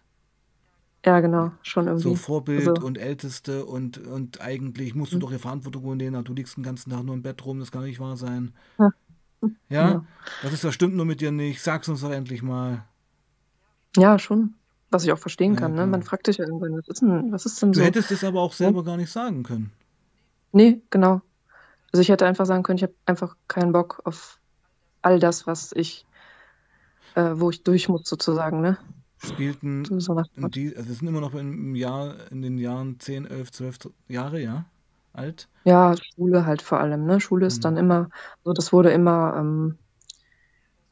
[1.06, 2.16] Ja, genau, schon So irgendwie.
[2.16, 5.22] Vorbild Also, und Älteste und, und eigentlich musst du mhm.
[5.22, 7.84] doch hier Verantwortung übernehmen, du liegst den ganzen Tag nur im Bett rum, das kann
[7.84, 8.54] nicht wahr sein.
[8.78, 8.90] ja,
[9.70, 10.06] Ja, genau.
[10.42, 12.86] das ist, das stimmt nur mit dir nicht, sag's uns doch endlich mal.
[13.98, 14.54] Ja, schon.
[14.92, 15.88] Was ich auch verstehen Ja, kann, ne?
[15.88, 17.86] Man fragt sich ja irgendwann, was ist denn, was ist denn Du so?
[17.86, 19.72] hättest es aber auch selber gar nicht sagen können.
[20.52, 21.22] Nee, genau.
[21.92, 24.40] Also ich hätte einfach sagen können, ich habe einfach keinen Bock auf
[25.02, 26.06] all das, was ich,
[27.16, 28.78] äh, wo ich durch muss, sozusagen, ne?
[29.24, 33.78] Spielten So, die, also sind immer noch im Jahr, in den Jahren 10, 11, 12
[34.08, 34.66] Jahre, ja,
[35.14, 35.48] alt.
[35.66, 37.20] Ja, Schule halt vor allem, ne?
[37.22, 37.86] Schule ist dann Hm.
[37.86, 38.10] immer,
[38.44, 39.78] so das wurde immer, ähm,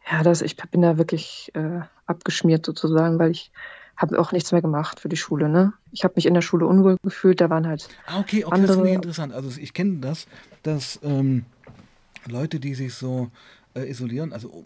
[0.09, 3.51] ja, das, ich bin da wirklich äh, abgeschmiert sozusagen, weil ich
[3.97, 5.73] habe auch nichts mehr gemacht für die Schule, ne?
[5.91, 8.75] Ich habe mich in der Schule unwohl gefühlt, da waren halt Ah, okay, okay, das
[8.75, 9.33] finde ich andere, interessant.
[9.33, 10.27] Also ich kenne das,
[10.63, 11.45] dass ähm,
[12.27, 13.29] Leute, die sich so
[13.75, 14.65] äh, isolieren, also oh,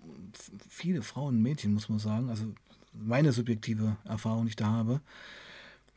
[0.69, 2.45] viele Frauen, Mädchen, muss man sagen, also
[2.97, 5.01] meine subjektive Erfahrung, die ich da habe,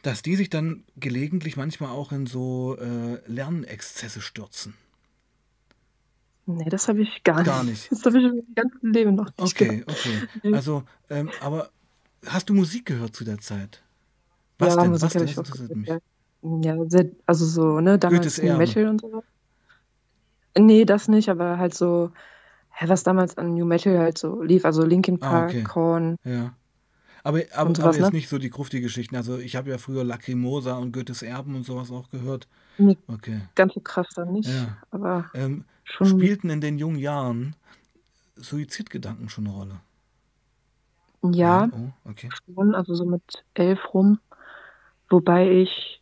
[0.02, 4.74] dass die sich dann gelegentlich manchmal auch in so äh, Lernexzesse stürzen.
[6.46, 7.90] nee, das habe ich gar Gar nicht.
[7.90, 7.92] nicht.
[7.92, 10.06] Das habe ich im ganzen Leben noch nicht Okay, gehabt.
[10.06, 10.54] okay.
[10.54, 11.70] Also, ähm, aber
[12.26, 13.82] hast du Musik gehört zu der Zeit?
[14.58, 14.90] Was Ja, denn?
[14.92, 15.24] Musik Was denn?
[15.24, 16.02] ich Das interessiert gehört,
[16.42, 16.64] mich.
[16.64, 16.74] ja.
[17.26, 18.38] Also so, ne, damals.
[18.42, 19.22] Metal und so.
[20.56, 22.10] Nee, das nicht, aber halt so,
[22.80, 25.64] was damals an New Metal halt so lief, also Linkin Ah, Park, okay.
[25.64, 26.54] Korn Ja.
[27.24, 28.18] Aber, aber, aber sowas, jetzt ne?
[28.18, 29.16] nicht so die Grufti-Geschichten.
[29.16, 32.46] Also ich habe ja früher Lacrimosa und Goethes Erben und sowas auch gehört.
[32.78, 33.40] Nee, Okay.
[33.54, 34.76] ganz so krass dann nicht, Ja.
[34.90, 37.56] aber Ähm, spielten in den jungen Jahren
[38.36, 39.80] Suizidgedanken schon eine Rolle?
[41.22, 42.28] ja, oh, okay.
[42.54, 43.22] schon, also so mit
[43.54, 44.20] elf rum,
[45.10, 46.00] wobei ich,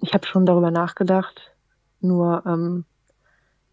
[0.00, 1.52] ich habe schon darüber nachgedacht,
[2.00, 2.84] nur ähm,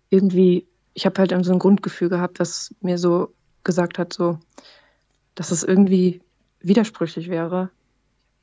[0.09, 4.39] irgendwie, ich habe halt so ein Grundgefühl gehabt, was mir so gesagt hat, so,
[5.35, 6.21] dass es irgendwie
[6.61, 7.69] widersprüchlich wäre,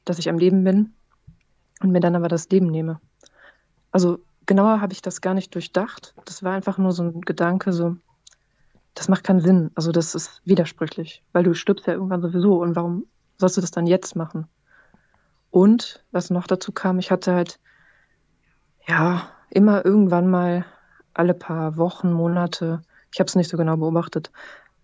[0.05, 0.93] dass ich am Leben bin
[1.81, 3.01] und mir dann aber das Leben nehme.
[3.91, 6.15] Also genauer habe ich das gar nicht durchdacht.
[6.25, 7.97] Das war einfach nur so ein Gedanke, so,
[8.95, 9.71] das macht keinen Sinn.
[9.75, 13.07] Also das ist widersprüchlich, weil du stirbst ja irgendwann sowieso und warum
[13.39, 14.47] sollst du das dann jetzt machen?
[15.51, 17.59] Und was noch dazu kam, ich hatte halt,
[18.87, 20.65] ja, immer irgendwann mal
[21.15, 24.31] alle paar Wochen, Monate, ich habe es nicht so genau beobachtet,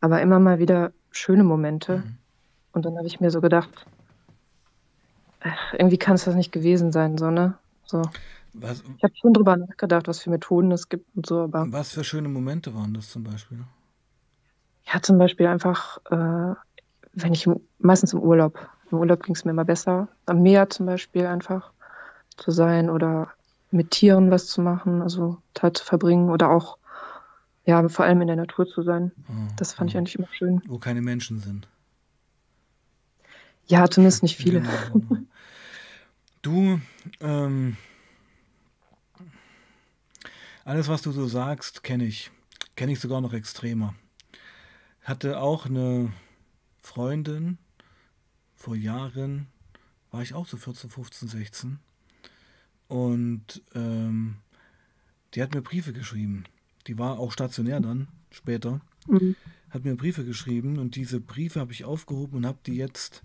[0.01, 1.99] aber immer mal wieder schöne Momente.
[1.99, 2.19] Mhm.
[2.73, 3.87] Und dann habe ich mir so gedacht,
[5.41, 7.55] ach, irgendwie kann es das nicht gewesen sein, so, ne?
[7.85, 8.03] So.
[8.55, 11.93] Was, Ich habe schon drüber nachgedacht, was für Methoden es gibt und so, aber was
[11.93, 13.61] für schöne Momente waren das zum Beispiel?
[14.93, 16.55] ja, zum Beispiel einfach, äh,
[17.15, 18.59] wenn ich meistens im Urlaub,
[18.91, 21.73] im Urlaub ging es mir immer besser, am Meer zum Beispiel einfach
[22.37, 23.29] zu sein oder
[23.71, 26.77] mit Tieren was zu machen, also Zeit zu verbringen oder auch,
[27.65, 29.13] ja, vor allem in der Natur zu sein.
[29.29, 29.99] Ah, Das fand ich ah.
[29.99, 30.61] eigentlich immer schön.
[30.67, 31.69] Wo keine Menschen sind.
[33.67, 34.61] Ja, zumindest nicht viele.
[34.61, 35.19] Genau.
[36.43, 36.81] Du,
[37.21, 37.77] ähm,
[40.65, 42.31] alles, was du so sagst, kenne ich.
[42.75, 43.95] Kenne ich sogar noch extremer.
[45.03, 46.13] Hatte auch eine
[46.83, 47.59] Freundin,
[48.63, 49.49] vor Jahren,
[50.13, 51.79] war ich auch so 14, 15, 16.
[52.87, 54.37] Und ähm,
[55.35, 56.45] die hat mir Briefe geschrieben.
[56.87, 58.81] Die war auch stationär dann, später.
[59.09, 59.35] Mhm.
[59.71, 63.23] Hat mir Briefe geschrieben und diese Briefe habe ich aufgehoben und habe die jetzt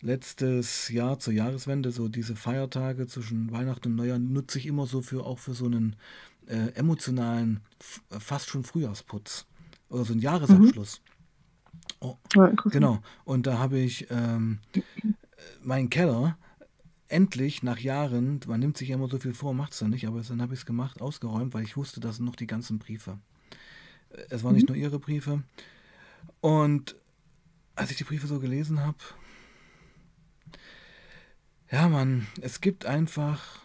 [0.00, 5.02] letztes Jahr zur Jahreswende, so diese Feiertage zwischen Weihnachten und Neujahr, nutze ich immer so
[5.02, 5.96] für auch für so einen
[6.46, 9.46] äh, emotionalen, f- fast schon Frühjahrsputz
[9.88, 10.24] oder so einen Mhm.
[10.24, 11.00] Jahresabschluss.
[12.00, 13.00] Oh, Ja, genau.
[13.24, 14.60] Und da habe ich ähm,
[15.62, 16.38] meinen Keller
[17.08, 20.06] endlich nach Jahren, man nimmt sich ja immer so viel vor, macht es dann nicht,
[20.06, 22.78] aber dann habe ich es gemacht, ausgeräumt, weil ich wusste, das sind noch die ganzen
[22.78, 23.18] Briefe.
[24.10, 24.74] Äh, Es waren nicht Mhm.
[24.74, 25.42] nur ihre Briefe.
[26.40, 26.94] Und
[27.74, 28.98] als ich die Briefe so gelesen habe,
[31.70, 33.60] ja, Mann, es gibt einfach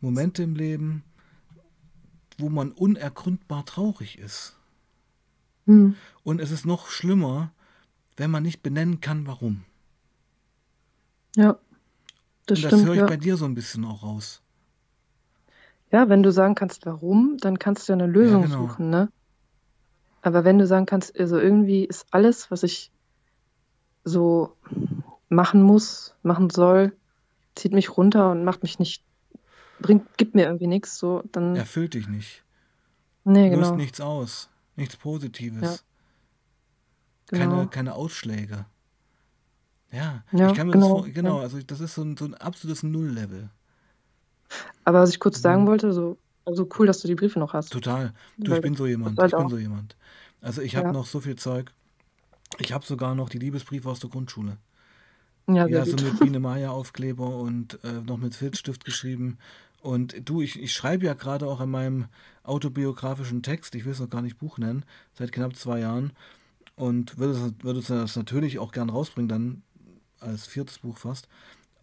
[0.00, 1.02] Momente im Leben,
[2.38, 4.56] wo man unergründbar traurig ist.
[5.66, 5.96] Mhm.
[6.22, 7.50] Und es ist noch schlimmer,
[8.16, 9.64] wenn man nicht benennen kann, warum.
[11.36, 11.58] Ja,
[12.46, 13.06] das Und das stimmt, höre ich ja.
[13.06, 14.42] bei dir so ein bisschen auch raus.
[15.90, 18.66] Ja, wenn du sagen kannst, warum, dann kannst du ja eine Lösung genau.
[18.66, 19.10] suchen, ne?
[20.22, 22.90] Aber wenn du sagen kannst, also irgendwie ist alles, was ich
[24.04, 24.56] so
[25.28, 26.92] machen muss, machen soll,
[27.58, 29.02] zieht mich runter und macht mich nicht,
[29.80, 32.42] bringt, gibt mir irgendwie nichts, so, dann, Erfüllt dich nicht.
[33.24, 34.48] nee, Löst genau, nichts aus.
[34.76, 35.84] Nichts Positives.
[37.30, 37.66] Ja, Keine, genau.
[37.66, 38.64] keine Ausschläge.
[39.90, 41.42] Ja, Ja, ich kann mir das genau, vor, genau, ja.
[41.42, 43.50] also das ist so ein, so ein absolutes Nulllevel.
[44.84, 45.66] Aber was ich kurz sagen Mhm.
[45.66, 48.14] wollte, so, also cool, dass du die Briefe noch hast, Total.
[48.38, 49.18] Du, ich bin so das jemand.
[49.18, 49.96] halt Ich bin auch, so jemand.
[50.40, 51.72] Also ich habe noch so viel Zeug.
[52.58, 54.56] Ich habe sogar noch die Liebesbriefe aus der Grundschule.
[55.48, 59.38] Ja, Ja, so mit Biene Maya Aufkleber und äh, noch mit Filzstift geschrieben.
[59.80, 62.06] Und du, ich, ich schreibe ja gerade auch an meinem
[62.42, 64.84] autobiografischen Text, ich will es noch gar nicht Buch nennen,
[65.14, 66.12] seit knapp zwei Jahren.
[66.76, 69.62] Und würde, würde das natürlich auch gern rausbringen, dann
[70.20, 71.28] als viertes Buch fast.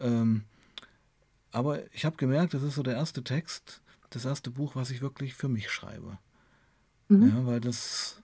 [0.00, 0.44] Ähm,
[1.52, 5.00] aber ich habe gemerkt, das ist so der erste Text, das erste Buch, was ich
[5.00, 6.18] wirklich für mich schreibe.
[7.08, 7.28] Mhm.
[7.28, 8.22] Ja, weil das,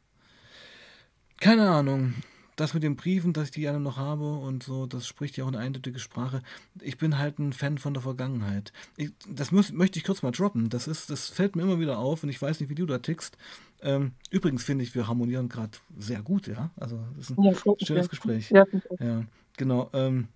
[1.41, 2.15] keine Ahnung,
[2.57, 5.45] das mit den Briefen, dass ich die alle noch habe und so, das spricht ja
[5.45, 6.43] auch eine eindeutige Sprache.
[6.81, 8.73] Ich bin halt ein Fan von der Vergangenheit.
[8.97, 10.69] Ich, das muss, möchte ich kurz mal droppen.
[10.69, 12.99] Das ist, das fällt mir immer wieder auf und ich weiß nicht, wie du da
[12.99, 13.37] tickst.
[13.83, 16.71] Ähm, übrigens finde ich, wir harmonieren gerade sehr gut, ja.
[16.77, 18.09] Also das ist ein Ja, schönes.
[18.09, 18.51] Gespräch.
[18.51, 18.67] Ja.
[19.01, 19.25] Ja,
[19.57, 19.91] genau.
[19.93, 20.29] Ähm,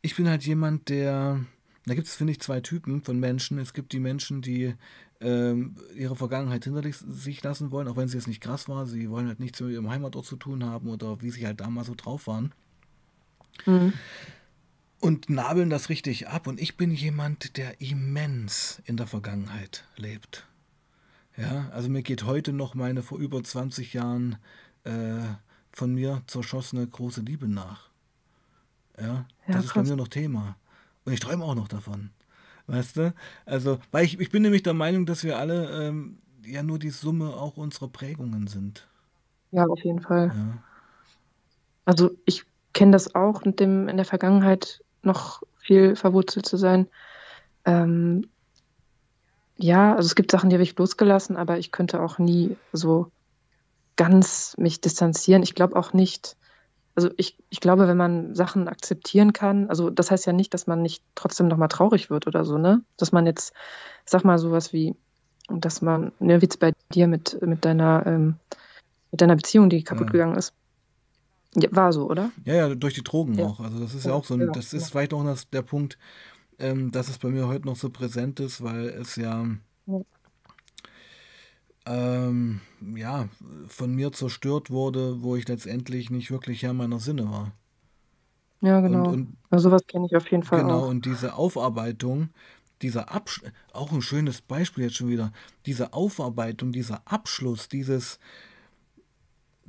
[0.00, 1.44] ich bin halt jemand, der,
[1.86, 3.58] da gibt es, finde ich, zwei Typen von Menschen.
[3.58, 4.74] Es gibt die Menschen, die
[5.22, 8.86] ähm, ihre Vergangenheit hinter sich lassen wollen, auch wenn sie jetzt nicht krass war.
[8.86, 11.86] Sie wollen halt nichts mit ihrem Heimatort zu tun haben oder wie sie halt damals
[11.86, 12.52] so drauf waren.
[13.66, 13.92] Mhm.
[15.00, 16.46] Und nabeln das richtig ab.
[16.46, 20.46] Und ich bin jemand, der immens in der Vergangenheit lebt.
[21.36, 24.36] Ja, also mir geht heute noch meine vor über 20 Jahren
[24.84, 25.22] äh,
[25.72, 27.88] von mir zerschossene große Liebe nach.
[28.98, 29.88] Ja, Ja, das ist bei krass.
[29.88, 30.56] mir noch Thema.
[31.04, 32.10] Und ich träume auch noch davon.
[32.66, 33.14] Weißt du?
[33.44, 36.90] Also, weil ich, ich bin nämlich der Meinung, dass wir alle ähm, ja nur die
[36.90, 38.88] Summe auch unserer Prägungen sind.
[39.50, 40.28] Ja, auf jeden Fall.
[40.34, 40.62] Ja,
[41.84, 46.88] Also ich kenne das auch, mit dem in der Vergangenheit noch viel verwurzelt zu sein.
[47.64, 48.28] Ähm,
[49.56, 53.12] ja, also es gibt Sachen, die habe ich losgelassen, aber ich könnte auch nie so
[53.96, 55.42] ganz mich distanzieren.
[55.42, 56.36] Ich glaube auch nicht,
[56.94, 60.66] also ich, ich glaube, wenn man Sachen akzeptieren kann, also das heißt ja nicht, dass
[60.66, 62.82] man nicht trotzdem nochmal traurig wird oder so, ne?
[62.98, 63.52] Dass man jetzt,
[64.04, 64.94] sag mal, sowas wie,
[65.48, 68.36] dass man, ne, wie jetzt bei dir mit, mit deiner, ähm,
[69.10, 70.12] mit deiner Beziehung, die kaputt ja.
[70.12, 70.52] gegangen ist.
[71.54, 72.30] Ja, war so, oder?
[72.44, 73.60] Ja, ja, durch die Drogen Ja, auch.
[73.60, 74.52] Also das ist ja ja, auch so ein, genau.
[74.52, 74.88] das ist Ja.
[74.88, 75.98] vielleicht auch das, der Punkt,
[76.58, 79.44] ähm, dass es bei mir heute noch so präsent ist, weil es Ja.
[81.86, 82.60] Ähm,
[82.96, 83.28] ja,
[83.68, 87.52] von mir zerstört wurde, wo ich letztendlich nicht wirklich Herr meiner Sinne war.
[88.60, 89.08] Ja, Und, genau.
[89.10, 90.88] und Ja, sowas kenne ich auf jeden Fall genau, auch.
[90.88, 92.30] und diese Aufarbeitung,
[92.82, 93.42] dieser Absch
[93.72, 95.32] auch ein schönes Beispiel jetzt schon wieder,
[95.66, 98.18] diese Aufarbeitung, dieser Abschluss, dieses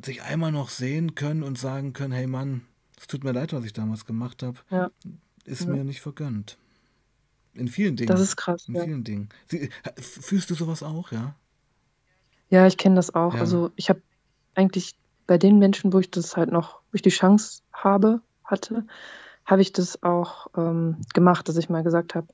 [0.03, 2.65] sich einmal noch sehen können und sagen können, hey Mann,
[2.97, 4.89] es tut mir leid, was ich damals gemacht habe, Ja,
[5.45, 5.71] ist ja.
[5.71, 6.57] mir nicht vergönnt.
[7.53, 8.21] In vielen Das Dingen.
[8.21, 8.83] ist krass, In ja.
[8.83, 9.29] vielen Dingen.
[9.47, 9.69] Sie,
[10.01, 11.35] fühlst du sowas auch, ja?
[12.53, 13.33] Ja, ich kenne das auch.
[13.33, 13.39] Ja.
[13.39, 13.99] Also ich habe
[14.53, 18.85] eigentlich bei den Menschen, wo ich das halt noch, wo ich die Chance habe, hatte,
[19.43, 22.27] habe ich das auch ähm, gemacht, dass ich mal gesagt habe,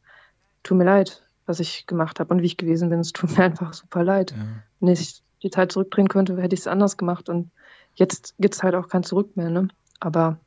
[0.64, 3.00] tut mir leid, was ich gemacht habe und wie ich gewesen bin.
[3.00, 4.32] Es tut mir einfach super leid.
[4.32, 4.38] Ja.
[4.82, 7.30] Wenn ich die Zeit zurückdrehen könnte, hätte ich es anders gemacht.
[7.30, 7.50] Und
[7.96, 9.70] jetzt gibt es halt auch kein Zurück mehr, ne?
[10.02, 10.38] Aber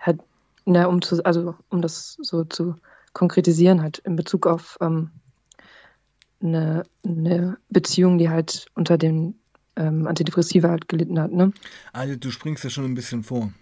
[0.00, 0.20] halt,
[0.66, 2.74] ne, um zu, also um das so zu
[3.14, 5.12] konkretisieren, halt in Bezug auf ähm,
[6.44, 9.34] eine, eine Beziehung, die halt unter den
[9.76, 11.52] ähm, Antidepressiva halt gelitten hat, ne?
[11.92, 13.52] Also du springst ja schon ein bisschen vor.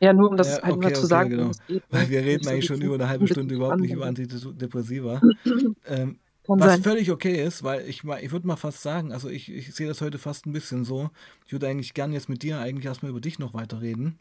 [0.00, 1.50] Ja, nur um das Ja, halt okay, mal zu okay, sagen, genau.
[1.66, 1.84] geht.
[1.90, 4.06] Weil wir reden so eigentlich schon bisschen, über eine ein halbe Stunde überhaupt nicht über.
[4.06, 5.20] Antidepressiva.
[5.86, 6.18] ähm,
[6.58, 6.82] was sein.
[6.82, 9.86] völlig okay ist, weil ich, mal- ich würde mal fast sagen, also ich, ich sehe
[9.88, 11.10] das heute fast ein bisschen so.
[11.46, 14.18] Ich würde eigentlich gern jetzt mit dir eigentlich erstmal über dich noch weiterreden,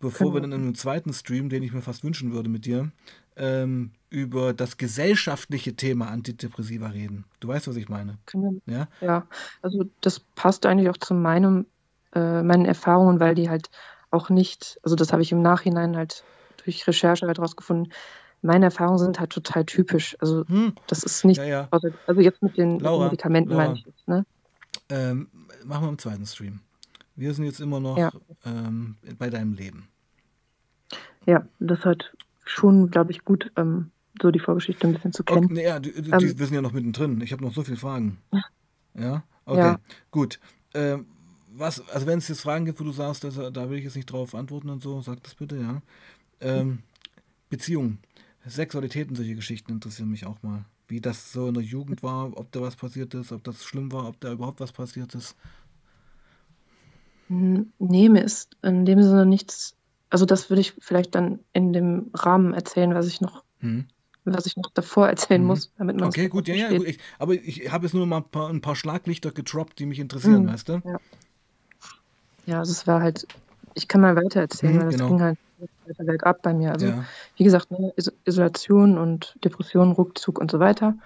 [0.00, 2.66] bevor wir Können dann in einem zweiten Stream, den ich mir fast wünschen würde mit
[2.66, 2.92] dir,
[3.38, 7.24] ähm, über das gesellschaftliche Thema Antidepressiva reden.
[7.40, 8.18] Du weißt, was ich meine.
[8.66, 8.88] Ja?
[9.00, 9.26] ja,
[9.62, 11.66] also das passt eigentlich auch zu meinem,
[12.14, 13.70] äh, meinen Erfahrungen, weil die halt
[14.10, 16.24] auch nicht, also das habe ich im Nachhinein halt
[16.64, 17.92] durch Recherche halt rausgefunden,
[18.40, 20.16] meine Erfahrungen sind halt total typisch.
[20.20, 21.68] Also Hm, das ist nicht, ja, ja.
[21.70, 24.24] also jetzt mit den, Laura, Medikamenten meine ich jetzt, ne?
[24.88, 25.28] ähm,
[25.64, 26.60] machen wir im zweiten Stream.
[27.16, 28.12] Wir sind jetzt immer noch Ja,
[28.46, 29.88] ähm, bei deinem Leben.
[31.26, 32.14] ja, das halt
[32.48, 35.44] schon, glaube ich, gut, ähm, so die Vorgeschichte ein bisschen zu kennen.
[35.44, 37.20] Okay, ne, ja, die, die, Ähm, wir sind ja noch mittendrin.
[37.20, 38.18] Ich habe noch so viele Fragen.
[38.32, 38.42] Ja.
[38.94, 39.24] Ja?
[39.44, 39.80] Okay, Ja.
[40.10, 40.40] gut.
[40.74, 41.06] Ähm,
[41.54, 43.96] was, also wenn es jetzt Fragen gibt, wo du sagst, dass, da will ich jetzt
[43.96, 45.82] nicht drauf antworten und so, sag das bitte, ja.
[46.40, 46.80] Ähm,
[47.48, 47.98] Beziehungen,
[48.46, 50.64] Sexualität und solche Geschichten interessieren mich auch mal.
[50.86, 53.92] Wie das so in der Jugend war, ob da was passiert ist, ob das schlimm
[53.92, 55.36] war, ob da überhaupt was passiert ist.
[57.28, 59.74] Hm, ne, mir ist in dem Sinne nichts
[60.10, 63.88] also, das würde ich vielleicht dann in dem Rahmen erzählen, was ich noch Mhm.
[64.24, 65.44] was ich noch davor erzählen Mhm.
[65.44, 66.86] muss, damit man's Okay, gut, ja, ja, gut.
[66.86, 69.98] Ich, aber ich habe jetzt nur mal ein paar, ein paar Schlaglichter getroppt, die mich
[69.98, 70.82] interessieren, Mhm, weißt du?
[70.84, 70.98] ja.
[72.46, 73.28] Ja, also, es war halt
[73.74, 75.04] ich kann mal weitererzählen, Mhm, weil das genau.
[75.04, 75.38] ging halt
[75.84, 76.72] weiter bergab bei mir.
[76.72, 77.08] Also, Ja.
[77.36, 80.96] wie gesagt, ne, Iso Isolation und Depression, Rückzug und so weiter.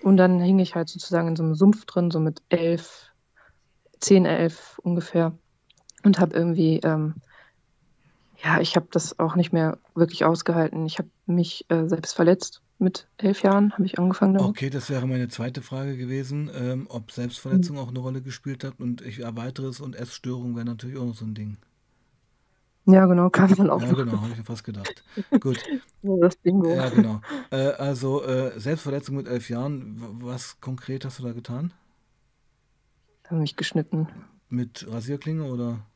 [0.00, 3.10] Und dann hing ich halt sozusagen in so 'nem Sumpf drin, so mit 11,
[4.00, 5.38] 10, 11 ungefähr
[6.04, 7.16] und habe irgendwie, ähm
[8.42, 10.86] ja, ich habe das auch nicht mehr wirklich ausgehalten.
[10.86, 12.62] Ich habe mich, äh, selbst verletzt.
[12.78, 14.56] Mit 11 Jahren habe ich angefangen damit.
[14.56, 17.10] Okay, das wäre meine zweite Frage gewesen, ähm, ob
[17.50, 17.70] Mhm.
[17.70, 21.06] Selbstverletzung auch 'ne Rolle gespielt hat und ich erweitere es und Essstörung wäre natürlich auch
[21.06, 21.56] noch so 'n Ding.
[22.88, 23.98] Ja, genau, kam dann auch Ja, noch.
[23.98, 25.04] genau, habe ich mir fast gedacht.
[25.40, 25.68] Gut.
[26.02, 26.78] So das Bingo.
[26.78, 27.22] Ja, genau.
[27.50, 31.72] Äh, also, äh, Selbstverletzung mit 11 Jahren, was konkret hast du da getan?
[33.28, 34.08] Habe mich geschnitten.
[34.50, 35.86] Mit Rasierklinge oder?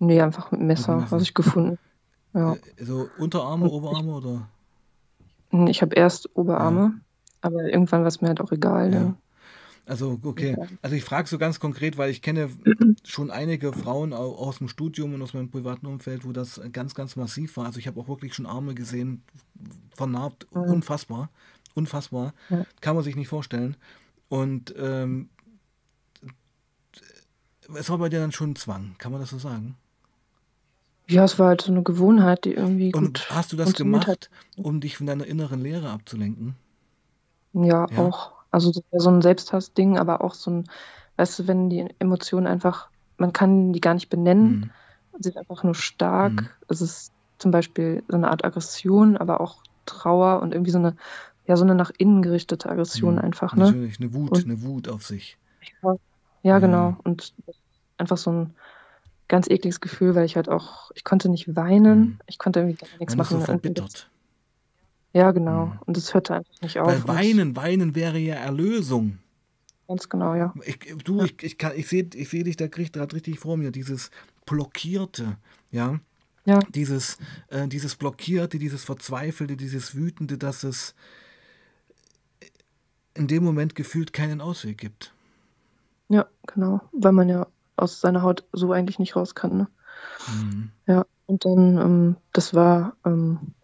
[0.00, 1.06] Ne, einfach mit Messer, Messer.
[1.10, 1.76] was ich gefunden
[2.34, 2.58] ja.
[2.76, 4.48] Äh, so Unterarme, Oberarme oder?
[5.52, 6.28] Hm, ich habe erst
[6.58, 6.80] Ja.
[6.80, 7.00] Oberarme,
[7.40, 8.90] aber irgendwann war's mir halt auch egal Ja.
[8.90, 9.18] dann.
[9.86, 10.58] Also, okay.
[10.82, 12.50] Also, ich frage so ganz konkret, weil ich kenne
[13.04, 17.16] schon einige Frauen au aus'm Studium und aus meinem privaten Umfeld, wo das ganz, ganz
[17.16, 17.66] massiv war.
[17.66, 19.24] Also, ich habe auch wirklich schon Arme gesehen,
[19.96, 20.64] vernarbt, Mhm.
[20.66, 21.30] unfassbar,
[21.74, 22.34] unfassbar.
[22.50, 22.64] Ja.
[22.82, 23.76] Kann man sich nicht vorstellen.
[24.28, 25.30] Und, ähm
[27.76, 29.76] es war bei dir dann schon 'n Zwang, kann man das so sagen?
[31.08, 34.06] Ja, es war halt so 'ne Gewohnheit, die irgendwie Und gut hast du das funktioniert
[34.06, 34.16] hat.
[34.16, 36.54] gemacht, um dich von deiner inneren Leere abzulenken?
[37.56, 37.96] Ja, Ja?
[37.96, 38.32] auch.
[38.50, 40.64] Also, so 'n Selbsthassding, aber auch so 'n
[41.16, 44.60] weißt du, wenn die Emotionen einfach man kann die gar nicht benennen.
[44.60, 44.74] Mhm.
[45.18, 46.42] Sie sind einfach nur stark.
[46.42, 46.54] Mhm.
[46.68, 50.96] Es ist zum Beispiel so 'ne Art Aggression, aber auch Trauer und irgendwie so 'ne
[51.44, 53.20] ja, so 'ne nach innen gerichtete Aggression Mhm.
[53.20, 53.76] einfach, ne?
[53.76, 55.36] Natürlich, 'ne Wut Und 'ne Wut auf sich.
[55.82, 55.96] Ja,
[56.42, 56.94] ja, genau.
[56.94, 57.04] Ja.
[57.04, 57.34] Und
[57.98, 58.56] einfach so 'n
[59.28, 61.98] ganz ekliges Gefühl, weil ich halt auch ich konnte nicht weinen.
[62.00, 62.18] Mhm.
[62.26, 63.48] Ich konnte irgendwie gar nix Man ist so machen.
[63.48, 64.10] Irgendwie das verbittert.
[65.12, 65.66] Ja, genau.
[65.66, 65.78] Mhm.
[65.86, 69.18] Und es hörte einfach nicht auf Weil weinen weinen wäre ja Erlösung.
[69.88, 70.54] Ganz genau, ja.
[70.64, 71.24] Ich du, Ja.
[71.24, 74.10] ich ich kann ich sehe ich sehe dich da grad richtig vor mir, dieses
[74.46, 75.36] Blockierte,
[75.70, 76.00] ja?
[76.46, 76.58] Ja.
[76.74, 80.94] Dieses äh, dieses Blockierte, dieses Verzweifelte, dieses Wütende, dass es
[83.14, 85.12] in dem Moment gefühlt keinen Ausweg gibt.
[86.08, 89.68] Ja, genau, weil man ja aus seiner Haut so eigentlich nicht raus kann, ne?
[90.28, 90.74] Mhm.
[90.86, 93.54] Ja, und dann, ähm das war, ähm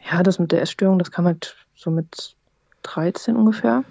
[0.00, 2.36] ja, das mit der Essstörung, das kam halt so mit
[2.82, 3.84] 13 ungefähr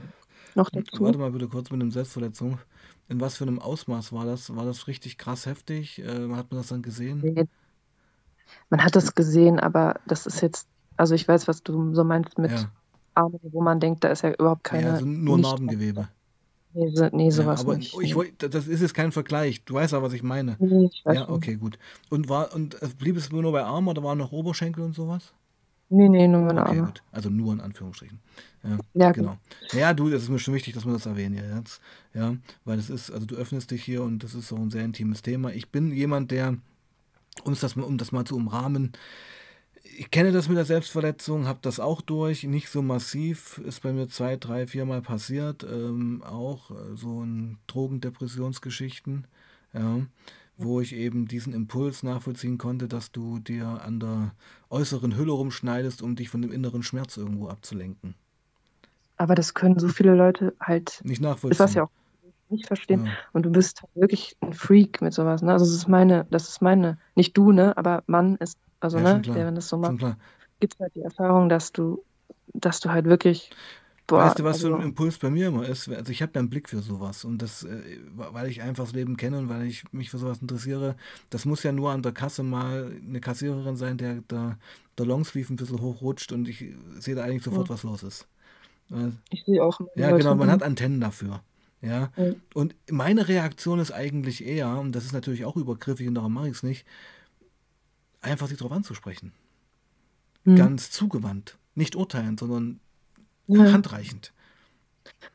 [0.55, 1.03] noch dazu.
[1.03, 2.59] Warte mal bitte kurz mit dem Selbstverletzung.
[3.07, 4.53] In was für 'nem Ausmaß war das?
[4.55, 5.99] War das richtig krass heftig?
[5.99, 7.29] Äh, hat man das dann gesehen?
[8.71, 12.37] Man hat das gesehen, aber das ist jetzt also, ich weiß, was du so meinst
[12.37, 12.71] mit Ja.
[13.13, 16.09] Armen, wo man denkt, da ist ja überhaupt Ja, keine also nur Narbengewebe.
[16.73, 19.63] Ne, so ne, so Ja, aber nicht, ich woll das ist jetzt kein Vergleich.
[19.65, 20.59] Du weißt ja, was ich meine.
[20.59, 21.77] Ne, ich Ja, okay, gut.
[22.09, 25.07] Und war und, äh, blieb es nur bei Armen oder waren noch Oberschenkel und so
[25.07, 25.33] was?
[25.91, 26.87] Ne, ne, nur meine Okay, Arme.
[26.87, 27.03] gut.
[27.11, 28.19] Also, nur in Anführungsstrichen.
[28.63, 29.37] Ja, Ja, genau.
[29.71, 31.79] Ja, du, das ist mir schon wichtig, dass wir das erwähnen hier jetzt,
[32.13, 34.83] ja, weil das ist also, du öffnest dich hier und das ist auch 'n sehr
[34.83, 35.51] intimes Thema.
[35.53, 36.57] Ich bin jemand, der
[37.45, 38.93] um's das mal um das mal zu umrahmen
[39.97, 43.93] ich kenne das mit der Selbstverletzung, habe das auch durch, nicht so massiv, ist bei
[43.93, 49.27] mir 2, 3, viermal passiert, ähm, auch, äh, so in Drogen-Depressionsgeschichten,
[49.73, 50.05] ja,
[50.57, 54.33] wo ich eben diesen Impuls nachvollziehen konnte, dass du dir an der
[54.69, 58.15] äußeren Hülle rumschneidest, um dich von dem inneren Schmerz irgendwo abzulenken.
[59.19, 61.75] Aber das können so viele Leute halt Nicht ich weiß nachvollziehen.
[61.75, 61.89] ja auch
[62.49, 63.19] nicht verstehen Ja.
[63.33, 65.51] und du bist wirklich 'n Freak mit so was, ne?
[65.53, 69.01] Also, das ist meine das ist meine nicht du, ne, aber man ist also, Ja,
[69.01, 70.17] ne, der, wenn das so macht, klar.
[70.59, 72.05] gibt's halt die Erfahrung, dass du
[72.53, 73.55] dass du halt wirklich
[74.07, 75.87] boah, Weißt du, was für 'n also Impuls bei mir immer ist?
[75.87, 78.85] Also, ich habe ja 'n Blick für so was und das, äh, weil ich einfach
[78.85, 80.95] das Leben kenne und weil ich mich für so was interessiere.
[81.29, 84.57] Das muss ja nur an der Kasse mal 'ne Kassiererin sein, der der
[84.97, 86.65] der Longsleeve 'n bisschen hochrutscht und ich
[86.99, 87.69] sehe da eigentlich sofort, Ja.
[87.69, 88.27] was los ist.
[89.31, 91.43] Ich sehe auch ja, Leute, genau, man hat Antennen dafür,
[91.81, 92.11] ja?
[92.17, 92.39] Ja.
[92.53, 96.49] Und meine Reaktion ist eigentlich eher, und das ist natürlich auch übergriffig und darum mache
[96.49, 96.85] ich's nicht
[98.21, 99.33] einfach sie drauf anzusprechen.
[100.45, 100.55] Mhm.
[100.57, 102.79] Ganz zugewandt, nicht urteilend, sondern
[103.47, 103.73] Ja.
[103.73, 104.33] handreichend.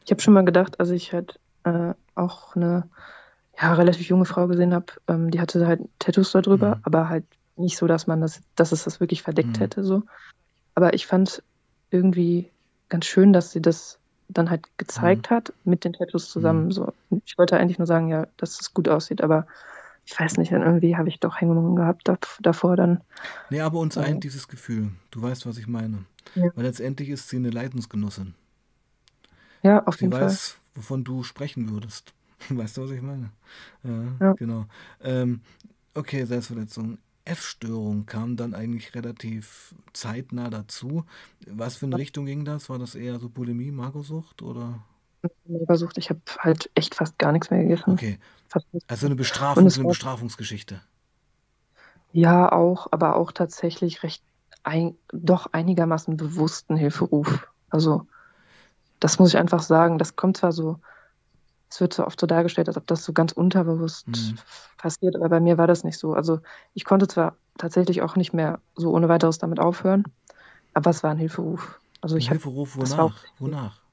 [0.06, 2.88] Ich habe schon mal gedacht, als ich halt, äh, auch 'ne,
[3.60, 6.80] ja, relativ junge Frau gesehen habe, ähm, die hatte halt Tattoos da drüber, Mhm.
[6.84, 7.24] aber halt
[7.56, 9.62] nicht so, dass man das dass es das wirklich verdeckt Mhm.
[9.62, 10.02] hätte so.
[10.74, 11.42] Aber ich fand
[11.90, 12.52] irgendwie
[12.90, 14.78] ganz schön, dass sie das dann halt Mhm.
[14.78, 16.30] gezeigt hat mit den Tattoos Mhm.
[16.32, 16.70] zusammen.
[16.72, 16.92] So.
[17.26, 19.46] Ich wollte eigentlich nur sagen, ja, dass es gut aussieht, aber
[20.06, 23.02] ich weiß nicht, irgendwie habe ich doch Hemmungen gehabt dav davor dann.
[23.50, 24.92] Ne, aber uns eint dieses Gefühl.
[25.10, 26.06] Du weißt, was ich meine.
[26.34, 26.54] ja.
[26.54, 28.34] Weil letztendlich ist sie 'ne Leidensgenussin.
[29.62, 30.38] Ja, auf Sie jeden Fall.
[30.38, 32.14] weiß, wovon du sprechen würdest.
[32.48, 33.30] Weißt du, was ich meine?
[33.82, 34.36] Ja, Ja.
[34.36, 34.66] genau.
[35.00, 35.42] Ähm,
[35.94, 36.98] okay, Selbstverletzung.
[37.26, 41.04] Essstörung kam dann eigentlich relativ zeitnah dazu.
[41.46, 42.68] Was für 'ne Richtung ging das?
[42.68, 44.84] War das eher so Bulimie, Magersucht oder?
[45.44, 45.98] Magersucht.
[45.98, 48.00] Ich habe halt echt fast gar nix mehr gegessen.
[48.00, 48.18] Okay.
[48.72, 49.16] Nichts Also 'ne.
[49.54, 50.82] Und Bestrafung es so 'ne war Bestrafungsgeschichte.
[52.16, 54.22] Ja, auch, aber auch tatsächlich recht
[54.62, 57.48] ein doch einigermaßen bewussten Hilferuf.
[57.70, 58.06] Also,
[59.00, 59.98] das muss ich einfach sagen.
[59.98, 60.80] Das kommt zwar so
[61.70, 64.44] es wird so oft so dargestellt, als ob das so ganz unterbewusst Mhm.
[64.78, 66.14] passiert, aber bei mir war das nicht so.
[66.14, 66.40] Also,
[66.74, 70.04] ich konnte zwar tatsächlich auch nicht mehr so ohne Weiteres damit aufhören,
[70.74, 71.80] aber es war 'n Hilferuf.
[72.02, 73.83] Also, 'N ich habe Hilferuf das war auch wonach?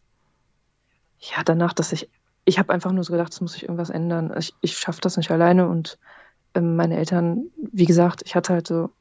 [1.23, 2.10] Ja, danach, dass ich
[2.45, 4.34] ich habe einfach nur so gedacht, es muss sich irgendwas ändern.
[4.38, 5.99] Ich ich schaffe das nicht alleine und,
[6.55, 8.91] ähm, meine Eltern wie gesagt, ich hatte halt so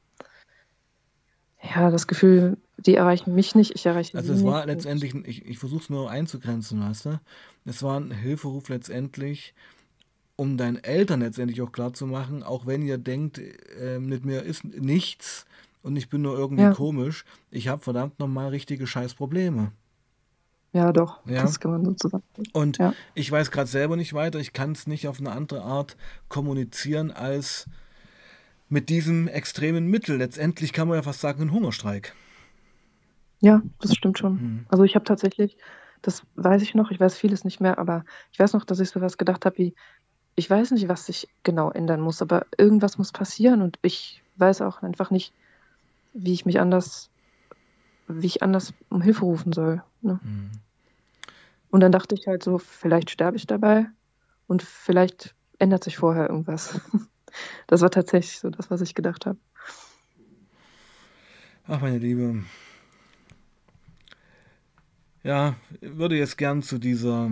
[1.59, 5.57] ja, das Gefühl, die erreichen mich nicht, ich erreiche Also, es war letztendlich ich ich
[5.57, 7.21] versuche es nur einzugrenzen, weißt du?
[7.63, 9.53] Es war 'n Hilferuf letztendlich,
[10.37, 15.45] um deinen Eltern letztendlich auch klarzumachen, auch wenn ihr denkt, äh, mit mir ist nichts
[15.83, 16.69] und ich bin nur irgendwie Ja.
[16.69, 19.73] komisch, ich habe verdammt noch mal richtige Scheißprobleme.
[20.73, 21.41] Ja, doch, Ja?
[21.41, 22.53] das kann man so zusammenfassen.
[22.53, 22.95] Und Ja.
[23.15, 24.39] ich weiß grad selber nicht weiter.
[24.39, 25.97] Ich kann's nicht auf 'ne andere Art
[26.29, 27.67] kommunizieren als
[28.69, 30.17] mit diesem extremen Mittel.
[30.17, 32.15] Letztendlich kann man ja fast sagen 'n Hungerstreik.
[33.43, 34.41] Ja, das stimmt schon.
[34.41, 34.67] Mhm.
[34.67, 35.57] Also, ich habe tatsächlich
[36.03, 38.89] das weiß ich noch, ich weiß vieles nicht mehr, aber ich weiß noch, dass ich
[38.89, 39.75] so was gedacht habe wie:
[40.35, 44.61] „Ich weiß nicht, was sich genau ändern muss, aber irgendwas muss passieren und ich weiß
[44.61, 45.35] auch einfach nicht,
[46.13, 47.09] wie ich mich anders
[48.07, 50.19] wie ich anders um Hilfe rufen soll“, ne?
[50.23, 50.51] Mhm.
[51.69, 53.87] Und dann dachte ich halt so: „Vielleicht sterbe ich dabei
[54.47, 56.79] und vielleicht ändert sich vorher irgendwas.“
[57.67, 59.39] Das war tatsächlich so das, was ich gedacht habe.
[61.65, 62.43] Ach, meine Liebe.
[65.23, 67.31] Ja, würde jetzt gern zu dieser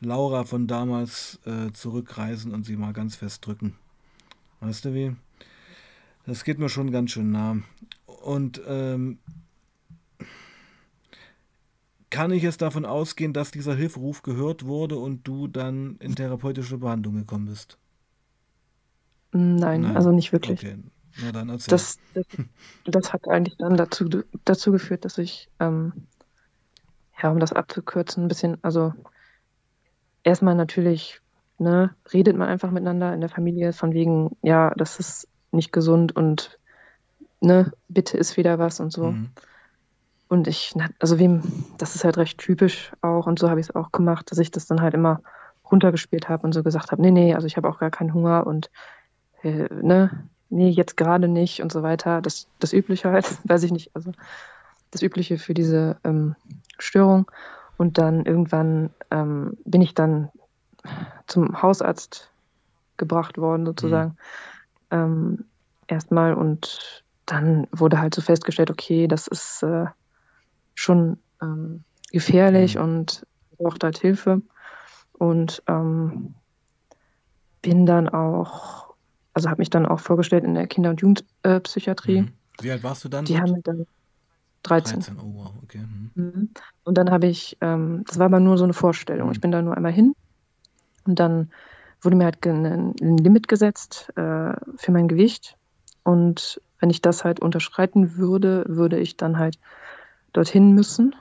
[0.00, 3.76] Laura von damals, äh, zurückreisen und sie mal ganz fest drücken.
[4.60, 5.14] Weißt du wie?
[6.26, 7.58] Das geht mir schon ganz schön nah.
[8.06, 9.18] Und, ähm
[12.14, 16.78] kann ich jetzt davon ausgehen, dass dieser Hilferuf gehört wurde und du dann in therapeutische
[16.78, 17.78] Behandlung gekommen bist?
[19.32, 19.94] Nein, Nein.
[19.94, 20.64] also nicht wirklich.
[20.64, 20.76] Okay.
[21.16, 21.84] Na dann erzähl.
[21.84, 22.26] Das das
[22.84, 24.08] das hat eigentlich dann dazu
[24.44, 26.08] dazu geführt, dass ich, ähm
[27.22, 28.92] ja, um das abzukürzen, 'n bisschen also,
[30.24, 31.20] erst mal natürlich,
[31.58, 36.16] ne, redet man einfach miteinander in der Familie von wegen: „Ja, das ist nicht gesund
[36.16, 36.60] und,
[37.40, 39.16] ne, bitte iss wieder was“ und so.
[39.16, 39.34] Mhm.
[40.34, 41.42] Und ich also, wem
[41.78, 44.66] das ist halt recht typisch auch und so habe ich's auch gemacht, dass ich das
[44.66, 45.20] dann halt immer
[45.70, 48.44] runtergespielt habe und so gesagt habe: „Ne, ne, also, ich habe auch gar keinen Hunger
[48.44, 48.68] und,
[49.42, 52.20] äh, ne, ne, jetzt grade nicht“ und so weiter.
[52.20, 54.10] Das das Übliche halt, weiß ich nicht, also,
[54.90, 56.34] das Übliche für diese, ähm,
[56.80, 57.30] Störung.
[57.76, 60.30] Und dann irgendwann, ähm, bin ich dann
[61.28, 62.32] zum Hausarzt
[62.96, 63.66] gebracht worden Mhm.
[63.66, 64.16] sozusagen,
[64.90, 65.44] ähm,
[65.88, 69.86] erst mal und dann wurde halt so festgestellt: „Okay, das ist, äh,
[70.84, 73.26] schon, ähm, gefährlich und
[73.58, 74.42] braucht halt Hilfe.“
[75.14, 76.36] Und, ähm
[77.64, 78.92] bin dann auch
[79.36, 82.24] also, habe mich dann auch vorgestellt in der Kinder und Jugend äh, Psychiatrie.
[82.24, 82.38] Mhm.
[82.60, 83.40] Wie alt warst du dann Die dort?
[83.40, 83.86] haben dann
[84.64, 85.06] 13.
[85.06, 85.78] 13, oh wow, okay.
[85.78, 86.14] Mhm.
[86.16, 86.50] Mhm.
[86.84, 89.30] Und dann habe ich ähm, das war aber nur so 'ne Vorstellung.
[89.32, 89.40] Ich Mhm.
[89.40, 90.14] bin da nur einmal hin
[91.06, 91.52] und dann
[92.02, 95.56] wurde mir halt ge 'nen 'n Limit gesetzt, äh, für mein Gewicht.
[96.04, 99.58] Und wenn ich das halt unterschreiten würde, würde ich dann halt
[100.34, 101.14] dorthin müssen.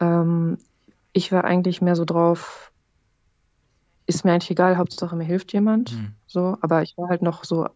[0.00, 0.58] Ähm,
[1.12, 2.72] ich war eigentlich mehr so drauf
[4.08, 6.14] ist mir eigentlich egal, Hauptsache mir hilft jemand, Mhm.
[6.26, 6.56] so.
[6.60, 7.66] Aber ich war halt noch so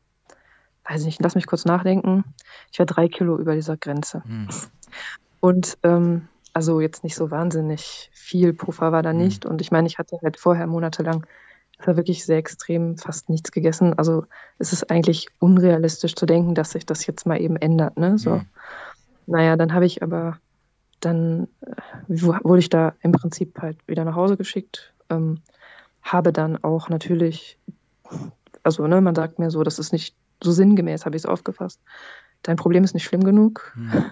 [0.89, 2.25] weiß nicht, lass mich kurz nachdenken.
[2.73, 4.23] Ich war 3 Kilo über dieser Grenze.
[4.27, 4.49] Mhm.
[5.41, 9.19] Und, ähm, also, jetzt nicht so wahnsinnig viel Puffer war da Mhm.
[9.19, 9.47] nicht.
[9.47, 11.27] Und ich meine, ich hatte halt vorher monatelang
[11.79, 13.95] es war wirklich sehr extrem, fast nichts gegessen.
[13.99, 14.25] Also,
[14.59, 18.43] es ist eigentlich unrealistisch zu denken, dass sich das jetzt mal eben ändert, ne, so.
[19.27, 19.35] Mhm.
[19.35, 20.39] Na ja, dann habe ich aber
[21.01, 21.75] dann, äh,
[22.09, 25.43] wu wurde ich da im Prinzip halt wieder nach Hause geschickt, ähm,
[26.03, 27.59] habe dann auch natürlich
[28.65, 31.81] also, ne, man sagt mir so, das ist nicht so sinngemäß habe ich's aufgefasst:
[32.43, 33.77] „Dein Problem ist nicht schlimm genug.
[33.77, 34.11] Mhm.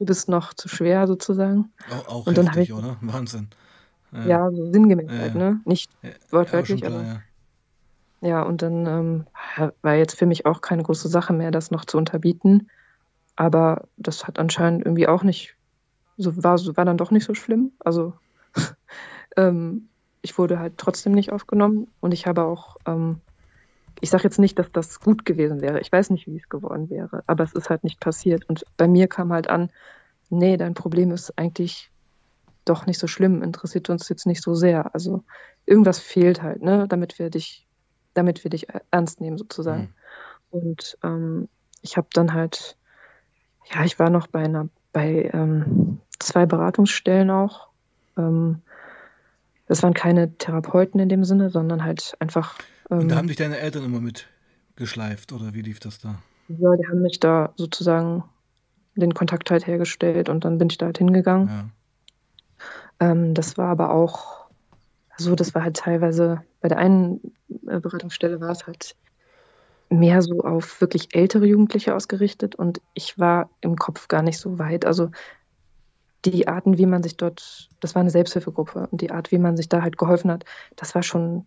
[0.00, 2.98] Du bist noch zu schwer sozusagen.“ Au auch Und dann habe heftig, ich oder?
[3.02, 3.48] Wahnsinn.
[4.12, 4.20] Ja.
[4.24, 5.60] Ja, so sinngemäß Ja, halt, ne?
[5.64, 7.08] Nicht Ja, wortwörtlich, klar, aber
[8.22, 8.42] ja.
[8.42, 9.26] und dann, ähm,
[9.82, 12.68] war jetzt für mich auch keine große Sache mehr, das noch zu unterbieten.
[13.38, 15.54] Aber das hat anscheinend irgendwie auch nicht,
[16.16, 17.70] so war, war dann doch nicht so schlimm.
[17.78, 18.14] Also
[19.36, 19.88] ähm,
[20.22, 23.20] ich wurde halt trotzdem nicht aufgenommen und ich habe auch, ähm,
[24.00, 25.78] ich sage jetzt nicht, dass das gut gewesen wäre.
[25.78, 28.44] Ich weiß nicht, wie es geworden wäre, aber es ist halt nicht passiert.
[28.48, 29.70] Und bei mir kam halt an,
[30.30, 31.92] nee, dein Problem ist eigentlich
[32.64, 34.92] doch nicht so schlimm, interessiert uns jetzt nicht so sehr.
[34.96, 35.22] Also
[35.64, 37.68] irgendwas fehlt halt, ne, damit wir dich,
[38.14, 39.94] damit wir dich ernst nehmen sozusagen.
[40.50, 40.58] Mhm.
[40.58, 41.48] Und ähm,
[41.82, 42.76] ich habe dann halt,
[43.72, 47.68] ja, ich war noch bei einer, bei ähm, zwei Beratungsstellen auch.
[48.16, 48.62] Ähm,
[49.66, 52.58] das waren keine Therapeuten in dem Sinne, sondern halt einfach.
[52.88, 56.16] Und da ähm, haben dich deine Eltern immer mitgeschleift oder wie lief das da?
[56.48, 58.24] Ja, die haben mich da sozusagen
[58.94, 61.48] den Kontakt halt hergestellt und dann bin ich da halt hingegangen.
[61.48, 63.10] Ja.
[63.10, 64.48] Ähm, das war aber auch
[65.18, 67.20] so, das war halt teilweise, bei der einen
[67.66, 68.96] äh, Beratungsstelle war es halt
[69.90, 74.58] mehr so auf wirklich ältere Jugendliche ausgerichtet und ich war im Kopf gar nicht so
[74.58, 74.84] weit.
[74.84, 75.10] Also
[76.24, 79.56] die Arten, wie man sich dort, das war eine Selbsthilfegruppe und die Art, wie man
[79.56, 80.44] sich da halt geholfen hat,
[80.76, 81.46] das war schon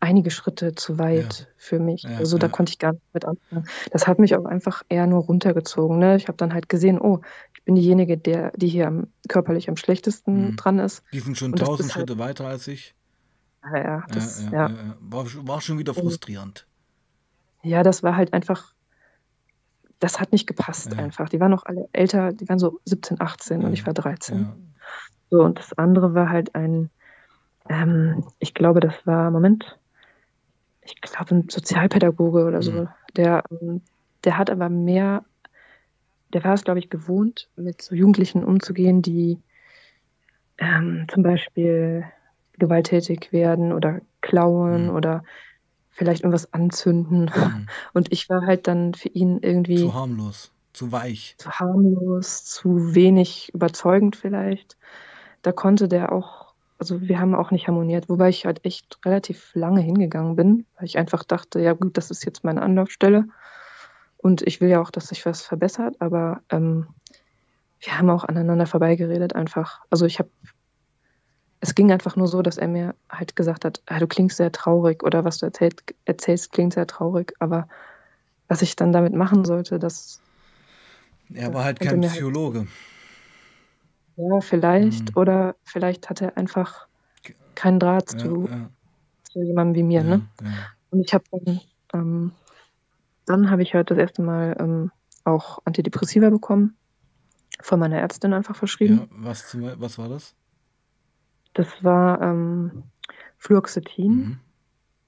[0.00, 1.46] einige Schritte zu weit ja.
[1.56, 2.02] für mich.
[2.02, 2.52] Ja, also da ja.
[2.52, 3.66] konnte ich gar nicht mit anfangen.
[3.90, 5.98] Das hat mich auch einfach eher nur runtergezogen.
[5.98, 6.16] Ne?
[6.16, 7.20] Ich habe dann halt gesehen, oh,
[7.54, 10.56] ich bin diejenige, der, die hier am, körperlich am schlechtesten mhm.
[10.56, 11.02] dran ist.
[11.12, 12.94] Die sind schon tausend Schritte halt, weiter als ich.
[13.74, 14.70] Ja, das, ja,
[15.00, 16.68] War, war, schon wieder frustrierend.
[17.66, 18.72] Ja, das war halt einfach,
[19.98, 21.28] das hat nicht gepasst einfach.
[21.28, 24.46] Die waren noch alle älter, die waren so 17, 18 und ich war 13.
[25.30, 26.90] So, und das andere war halt ein,
[27.68, 29.76] ähm, ich glaube, das war, Moment,
[30.82, 32.88] ich glaube, ein Sozialpädagoge oder so, mhm.
[33.16, 33.80] der, ähm,
[34.22, 35.24] der hat aber mehr,
[36.32, 39.40] der war es, glaube ich, gewohnt, mit so Jugendlichen umzugehen, die
[40.58, 42.04] ähm, zum Beispiel
[42.58, 44.94] gewalttätig werden oder klauen mhm.
[44.94, 45.24] oder
[45.96, 47.30] vielleicht irgendwas anzünden.
[47.34, 47.66] Mhm.
[47.92, 49.78] Und ich war halt dann für ihn irgendwie.
[49.78, 51.34] Zu harmlos, zu weich.
[51.38, 54.76] Zu harmlos, zu wenig überzeugend vielleicht.
[55.42, 56.46] Da konnte der auch
[56.78, 60.84] also wir haben auch nicht harmoniert, wobei ich halt echt relativ lange hingegangen bin, weil
[60.84, 63.26] ich einfach dachte, ja gut, das ist jetzt meine Anlaufstelle
[64.18, 66.88] und ich will ja auch, dass sich was verbessert, aber ähm,
[67.80, 69.80] wir haben auch aneinander vorbeigeredet einfach.
[69.90, 70.30] Also ich habe,
[71.66, 74.52] es ging einfach nur so, dass er mir halt gesagt hat, ah, du klingst sehr
[74.52, 77.68] traurig oder was du erzählt, erzählst, klingt sehr traurig, aber
[78.46, 80.20] was ich dann damit machen sollte, das...
[81.34, 82.60] Er war halt kein halt Psychologe.
[82.60, 82.68] Halt
[84.16, 85.10] ja, vielleicht.
[85.10, 85.16] Mhm.
[85.20, 86.86] Oder vielleicht hat er einfach
[87.56, 88.70] keinen Draht ja, zu, ja.
[89.24, 90.02] zu jemandem wie mir.
[90.02, 90.28] Ja, ne?
[90.90, 91.60] Und ich habe dann,
[91.94, 92.32] ähm,
[93.26, 94.92] dann habe ich halt das erste Mal ähm,
[95.24, 96.76] auch Antidepressiva bekommen.
[97.60, 99.08] Von meiner Ärztin einfach verschrieben.
[99.10, 100.36] was, was war das?
[101.56, 102.84] Das war ähm,
[103.38, 104.12] Fluoxetin.
[104.12, 104.38] Mhm.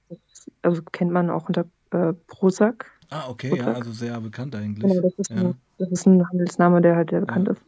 [0.09, 2.89] Das, also kennt man auch unter äh, Prozac.
[3.11, 3.67] Ah, okay, Prozac.
[3.67, 4.91] ja, also sehr bekannt eigentlich.
[4.91, 7.61] Genau, das ist, ein, das ist ein Handelsname, der halt sehr bekannt ist.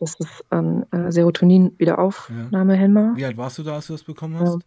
[0.00, 3.10] Das ist ähm, äh, Serotonin-Wiederaufnahmehemmer.
[3.12, 3.16] Ja.
[3.16, 4.54] Wie alt warst du da, als du das bekommen hast?
[4.54, 4.58] Ja.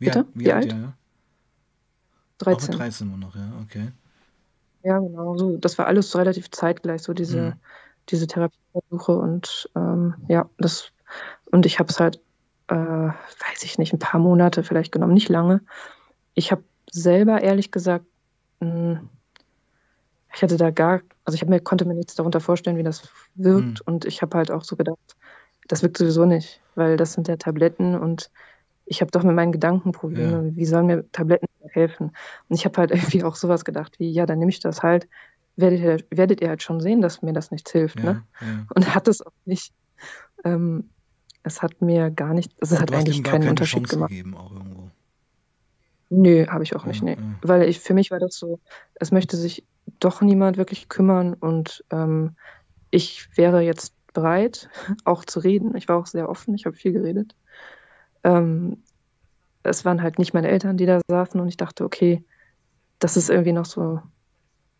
[0.00, 0.26] Wie, Bitte?
[0.34, 0.64] Wie, wie alt?
[0.64, 0.72] alt?
[0.72, 0.94] Ja, ja.
[2.38, 2.74] 13.
[2.74, 3.92] Auch 13 immer noch, ja, okay.
[4.82, 5.38] Ja, genau.
[5.38, 7.52] So, das war alles relativ zeitgleich, so diese, mhm.
[8.08, 10.92] diese Therapieversuche und ähm, ja, das
[11.50, 12.20] und ich habe es halt,
[12.68, 15.60] äh, weiß ich nicht, ein paar Monate vielleicht genommen, nicht lange.
[16.34, 18.06] Ich habe selber ehrlich gesagt
[18.60, 19.08] mh, hm,
[20.34, 23.86] ich hatte da gar, also ich mir, konnte mir nichts darunter vorstellen, wie das wirkt.
[23.86, 23.94] Mhm.
[23.94, 24.98] Und ich habe halt auch so gedacht,
[25.68, 28.30] das wirkt sowieso nicht, weil das sind ja Tabletten und
[28.84, 30.48] ich habe doch mit meinen Gedanken Probleme.
[30.48, 30.56] Ja.
[30.56, 32.12] Wie sollen mir Tabletten helfen?
[32.48, 35.08] Und ich habe halt irgendwie auch sowas gedacht, wie, ja, dann nehme ich das halt,
[35.56, 37.98] werdet ihr, werdet ihr halt schon sehen, dass mir das nichts hilft.
[38.00, 38.22] Ja, ne?
[38.40, 38.66] Ja.
[38.74, 39.72] Und hat es auch nicht.
[40.44, 40.88] Ähm,
[41.42, 44.10] es hat mir gar nicht, also es hat eigentlich keinen Unterschied Chance gemacht.
[44.10, 44.90] Gegeben, auch irgendwo.
[46.10, 47.16] Nö, habe ich auch nicht, nee.
[47.40, 48.60] Weil ich, für mich war das so,
[48.94, 49.64] es möchte sich
[49.98, 52.36] doch niemand wirklich kümmern und ähm,
[52.90, 54.68] ich wäre jetzt bereit,
[55.04, 55.74] auch zu reden.
[55.76, 57.34] Ich war auch sehr offen, ich habe viel geredet.
[58.24, 58.82] Ähm,
[59.62, 62.22] es waren halt nicht meine Eltern, die da saßen und ich dachte, okay,
[62.98, 64.00] das ist irgendwie noch so,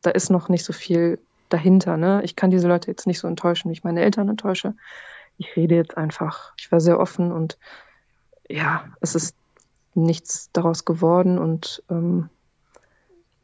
[0.03, 1.97] da ist noch nicht so viel dahinter.
[1.97, 2.21] Ne?
[2.25, 4.75] Ich kann diese Leute jetzt nicht so enttäuschen, wie ich meine Eltern enttäusche.
[5.43, 6.53] Ich rede jetzt einfach.
[6.57, 7.59] Ich war sehr offen und
[8.49, 9.35] ja, es ist
[9.95, 12.29] nichts daraus geworden und ähm,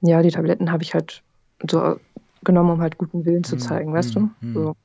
[0.01, 1.24] ja, die Tabletten habe ich halt
[1.68, 1.99] so
[2.44, 3.94] genommen, um halt guten Willen zu hm, zeigen, mhm.
[3.94, 4.20] weißt du?
[4.40, 4.55] Mhm.
[4.55, 4.76] So,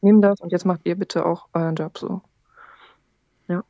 [0.00, 2.20] nehmt das und jetzt macht ihr bitte auch euren Job so.
[3.46, 3.62] Ja.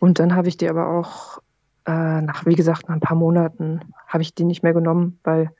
[0.00, 1.42] Und dann habe ich die aber auch
[1.84, 5.50] äh, nach, wie gesagt, nach ein paar Monaten habe ich die nicht mehr genommen, weil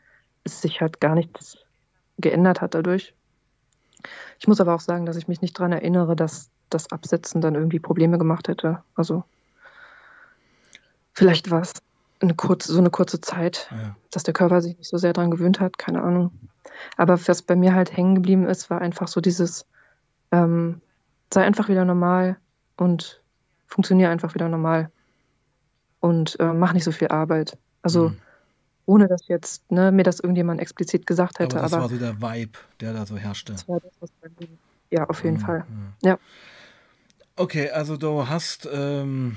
[0.42, 1.58] es sich halt gar nichts
[2.16, 3.14] geändert hat dadurch.
[4.38, 7.54] Ich muss aber auch sagen, dass ich mich nicht daran erinnere, dass das Absetzen dann
[7.54, 8.82] irgendwie Probleme gemacht hätte.
[8.94, 9.24] Also
[11.14, 11.72] vielleicht was.
[12.22, 13.96] 'ne kurze so 'ne kurze Zeit, Ja.
[14.10, 16.32] dass der Körper sich nicht so sehr dran gewöhnt hat, keine Ahnung.
[16.96, 19.66] Aber was bei mir halt hängen geblieben ist, war einfach so dieses,
[20.32, 20.82] ähm:
[21.32, 22.38] „Sei einfach wieder normal
[22.78, 23.22] und
[23.66, 24.90] funktioniere einfach wieder normal
[26.02, 28.20] und, äh, mach nicht so viel Arbeit.“ Also, Mhm.
[28.86, 31.98] Ohne dass jetzt, ne, mir das irgendjemand explizit gesagt Aber hätte, das aber war so
[31.98, 33.56] der Vibe, der da so herrschte.
[33.56, 34.48] das war das, was mir
[34.90, 35.66] ja, auf jeden Mhm, Fall.
[35.68, 35.96] mhm.
[36.02, 36.18] Ja.
[37.38, 39.36] Okay, also du hast, ähm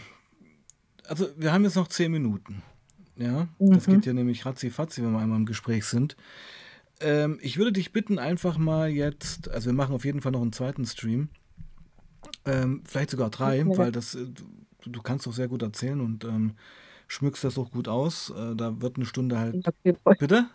[1.07, 2.63] also wir haben jetzt noch 10 Minuten,
[3.17, 3.47] ja?
[3.71, 3.89] Das Mhm.
[3.89, 6.15] geht ja nämlich ratzi-fatzi, wenn wir einmal im Gespräch sind.
[7.01, 10.41] Ähm, ich würde dich bitten, einfach mal jetzt also wir machen auf jeden Fall noch
[10.43, 10.85] 'n 2.
[10.85, 11.29] Stream.
[12.45, 14.45] Ähm, vielleicht sogar 3, weil das, äh du
[14.91, 16.55] du kannst doch sehr gut erzählen und, ähm,
[17.09, 18.29] schmückst das auch gut aus.
[18.31, 19.71] Äh, da wird 'ne Stunde halt
[20.19, 20.49] bitte?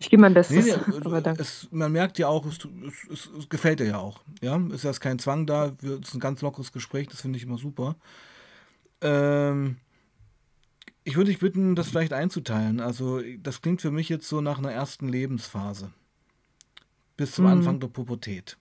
[0.00, 1.42] Ich gebe mein Bestes, ne, aber äh, danke.
[1.42, 4.56] es man merkt ja auch, es es es es gefällt dir ja auch, ja?
[4.72, 7.58] Ist ja kein Zwang da, wir ist 'n ganz lockeres Gespräch, das finde ich immer
[7.58, 7.96] super.
[9.02, 9.76] Ähm,
[11.04, 12.80] ich würde dich bitten, das vielleicht einzuteilen.
[12.80, 15.92] Also, das klingt für mich jetzt so nach 'ner ersten Lebensphase
[17.18, 17.80] bis zum Anfang Mhm.
[17.80, 18.58] der Pubertät.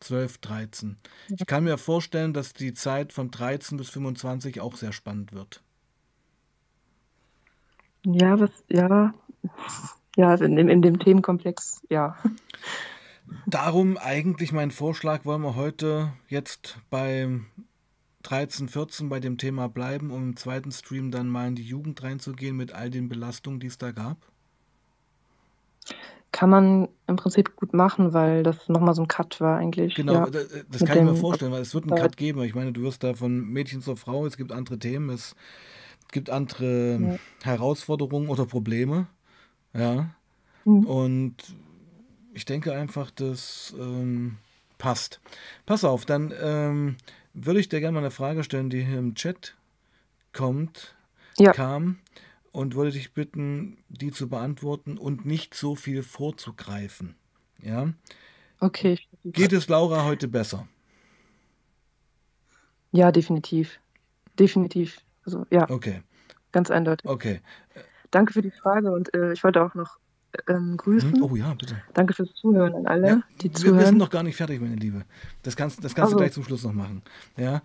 [0.00, 0.98] 12, 13.
[1.28, 1.36] Ja.
[1.36, 5.62] Ich kann mir vorstellen, dass die Zeit von 13 bis 25 auch sehr spannend wird.
[8.04, 9.14] Ja, was ja.
[10.16, 12.16] Ja, in dem in dem Themenkomplex, ja.
[13.46, 17.46] Darum eigentlich mein Vorschlag, wollen wir heute jetzt beim
[18.22, 20.70] 13, 14 bei dem Thema bleiben, um im 2.
[20.72, 24.16] Stream dann mal in die Jugend reinzugehen mit all den Belastungen, die es da gab?
[26.32, 29.94] Kann man im Prinzip gut machen, weil das noch mal so 'n Cut war eigentlich,
[29.94, 32.42] Genau, ja, äh, das mit kann ich mir vorstellen, weil es wird 'n Cut geben.
[32.42, 35.34] Ich meine, du wirst da von Mädchen zur Frau, es gibt andere Themen, es
[36.12, 37.18] gibt andere Ja.
[37.42, 39.08] Herausforderungen oder Probleme,
[39.74, 40.14] ja?
[40.66, 40.86] Mhm.
[40.86, 41.36] Und
[42.34, 44.38] ich denke einfach, das, ähm,
[44.78, 45.20] passt.
[45.66, 46.96] Pass auf, dann, ähm,
[47.34, 49.56] würde ich dir gerne mal 'ne Frage stellen, die hier im Chat
[50.34, 50.96] kommt
[51.38, 51.52] Ja.
[51.52, 52.00] kam
[52.52, 57.16] und würde dich bitten, die zu beantworten und nicht so viel vorzugreifen,
[57.62, 57.92] ja?
[58.60, 58.96] Okay,
[59.34, 60.68] Geht es Laura heute besser?
[62.94, 63.80] Ja, definitiv.
[64.38, 64.98] Definitiv.
[65.26, 65.68] Also, ja.
[65.70, 66.02] Okay.
[66.52, 67.10] Ganz eindeutig.
[67.10, 67.40] Okay.
[68.10, 69.98] Danke für die Frage und, äh, ich wollte auch noch,
[70.48, 70.76] ähm, Mhm.
[70.76, 71.22] grüßen.
[71.22, 71.82] Oh ja, bitte.
[71.94, 73.98] Danke fürs Zuhören an alle, Ja, die wir wir sind zuhören.
[73.98, 75.04] noch gar nicht fertig, meine Liebe.
[75.42, 76.18] Das kannst das kannst du so.
[76.18, 77.02] gleich zum Schluss noch machen,
[77.36, 77.62] ja?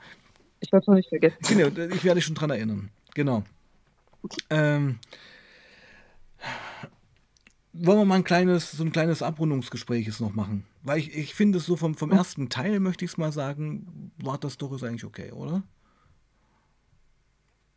[0.61, 1.37] Ich wollte es nur nicht vergessen.
[1.39, 2.89] Genau, ich werde dich schon dran erinnern.
[3.13, 3.43] Genau.
[4.25, 4.41] Okay.
[4.49, 4.99] Ähm
[7.73, 10.65] wollen wir mal 'n kleines so 'n kleines Abrundungsgespräch jetzt noch machen?
[10.83, 12.15] Weil ich ich finde es so vom vom Mhm.
[12.15, 12.49] 1.
[12.49, 15.63] Teil, möchte ich's mal sagen, war das doch ist eigentlich okay, oder?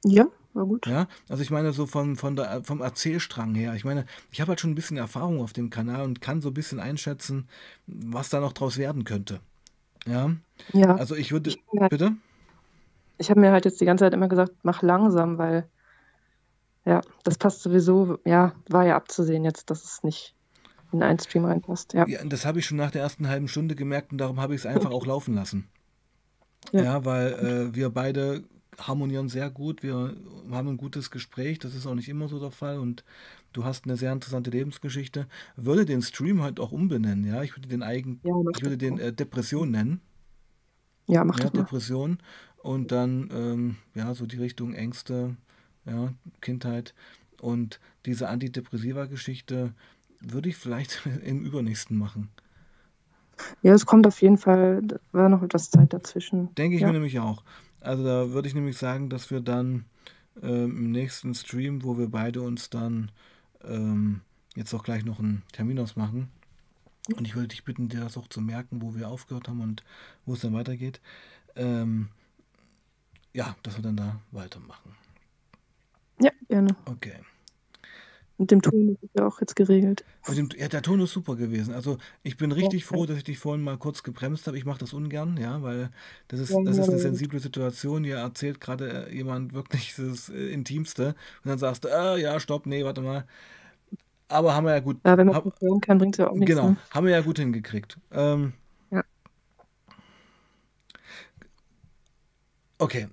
[0.05, 0.86] Ja, war gut.
[0.86, 3.74] Ja, also ich meine so von von der vom Erzählstrang her.
[3.74, 6.53] Ich meine, ich habe halt schon 'n bisschen Erfahrung auf dem Kanal und kann so
[6.53, 7.48] bisschen einschätzen,
[7.86, 9.40] was da noch draus werden könnte,
[10.07, 10.36] ja?
[10.74, 10.96] Ja.
[10.96, 12.16] Also, ich würde Ich halt bitte?
[13.20, 15.70] Ich habe mir halt jetzt die ganze Zeit immer gesagt: „Mach langsam“, weil
[16.86, 20.34] ja, das passt sowieso ja, war ja abzusehen jetzt, dass es nicht
[20.92, 22.07] in einen Stream reinpasst, ja.
[22.07, 24.64] Ja, das habe ich schon nach der ersten 1/2 Stunde gemerkt und darum habe ich's
[24.66, 25.70] einfach auch laufen lassen.
[26.72, 26.84] Ja.
[26.84, 27.32] Ja, weil,
[27.72, 28.44] äh, wir beide
[28.88, 29.82] harmonieren sehr gut.
[29.82, 30.16] Wir
[30.50, 31.58] haben 'n gutes Gespräch.
[31.58, 33.04] Das ist auch nicht immer so der Fall und
[33.52, 35.28] du hast 'ne sehr interessante Lebensgeschichte.
[35.56, 37.42] Würde den Stream halt auch umbenennen, ja?
[37.42, 40.00] Ich würde den eigen Ja, ich würde den, äh, Depression nennen.
[41.08, 41.70] Ja, mach Ja, das mal.
[41.70, 42.18] Depression
[42.56, 45.36] und dann, ähm, ja, so die Richtung Ängste,
[45.84, 46.94] ja, Kindheit
[47.40, 49.74] und diese Antidepressiva-Geschichte
[50.20, 52.30] würde ich vielleicht im übernächsten machen.
[53.62, 54.80] Ja, es kommt auf jeden Fall
[55.12, 56.56] war noch etwas Zeit dazwischen.
[56.58, 56.94] Denke ich mir Ja.
[56.94, 57.44] nämlich auch.
[57.80, 59.86] Also, da würde ich nämlich sagen, dass wir dann,
[60.42, 63.10] ähm, im nächsten Stream, wo wir beide uns dann,
[63.64, 64.20] ähm,
[64.54, 66.30] jetzt auch gleich noch 'n Termin ausmachen
[67.16, 69.82] und ich würde dich bitten, dir das auch zu merken, wo wir aufgehört haben und
[70.26, 71.00] wo's dann weitergeht.
[71.56, 72.08] Ähm,
[73.32, 74.94] ja, dass wir dann da weitermachen.
[76.20, 76.74] Ja, gerne.
[76.84, 77.14] Okay.
[78.41, 80.03] Mit dem Ton ist es ja auch jetzt geregelt.
[80.28, 81.72] Dem ja, der Ton ist super gewesen.
[81.74, 84.59] Also, ich bin richtig Ja, froh, dass ich dich vorhin mal kurz gebremst habe.
[84.59, 85.91] Ich mache das ungern, ja, weil
[86.28, 86.99] das ist Ja, das ist 'ne gut.
[86.99, 88.05] sensible Situation.
[88.05, 91.09] Hier erzählt grade, äh, jemand wirklich das, äh, Intimste
[91.43, 93.26] und dann sagst du: „Äh, ja, stopp, ne, warte mal.“
[94.30, 96.36] Aber haben wir ja gut Ja, wenn man ha nicht hören kann, bringt's ja auch
[96.36, 96.76] nix, genau, ne?
[96.91, 97.99] haben wir ja gut hingekriegt.
[98.12, 98.55] Ähm
[98.93, 99.03] Ja.
[102.80, 103.09] Okay.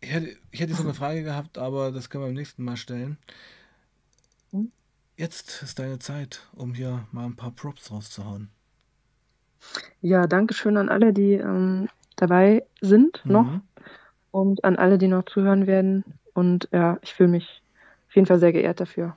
[0.00, 2.64] Ich hätte ich hätte jetzt noch 'ne Frage gehabt, aber das können wir beim nächsten
[2.64, 3.18] Mal stellen.
[5.18, 8.50] Jetzt ist deine Zeit, um hier mal 'n paar Props rauszuhauen.
[10.02, 13.62] Ja, danke schön an alle, die, ähm, dabei sind noch Mhm.
[14.32, 16.04] und an alle, die noch zuhören werden.
[16.34, 17.62] Und ja, ich fühle mich
[18.08, 19.16] auf jeden Fall sehr geehrt dafür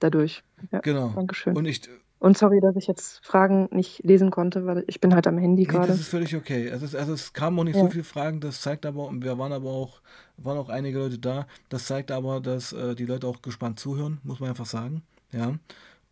[0.00, 0.42] dadurch.
[0.72, 1.08] Ja, Genau.
[1.14, 1.54] Dankeschön.
[1.56, 1.80] Und ich
[2.18, 5.66] Und sorry, dass ich jetzt Fragen nicht lesen konnte, weil ich bin halt am Handy
[5.66, 5.92] Nee, das gerade.
[5.92, 6.68] ist völlig okay.
[6.68, 7.90] Es ist, also es kamen auch nicht so Ja.
[7.90, 10.00] viele Fragen, das zeigt aber, und wir waren aber auch,
[10.38, 14.20] waren auch einige Leute da, das zeigt aber, dass äh, die Leute auch gespannt zuhören,
[14.24, 15.02] muss man einfach sagen.
[15.32, 15.54] Ja.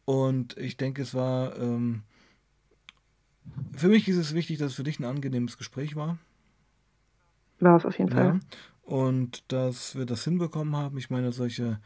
[0.05, 2.03] Und ich denke, es war, ähm,
[3.75, 6.19] für mich ist es wichtig, dass es für dich ein angenehmes Gespräch war.
[7.61, 8.17] War es auf jeden Ja.
[8.17, 8.41] Fall.
[8.83, 10.99] Und dass wir das hinbekommen haben.
[10.99, 11.79] Ich meine, solche,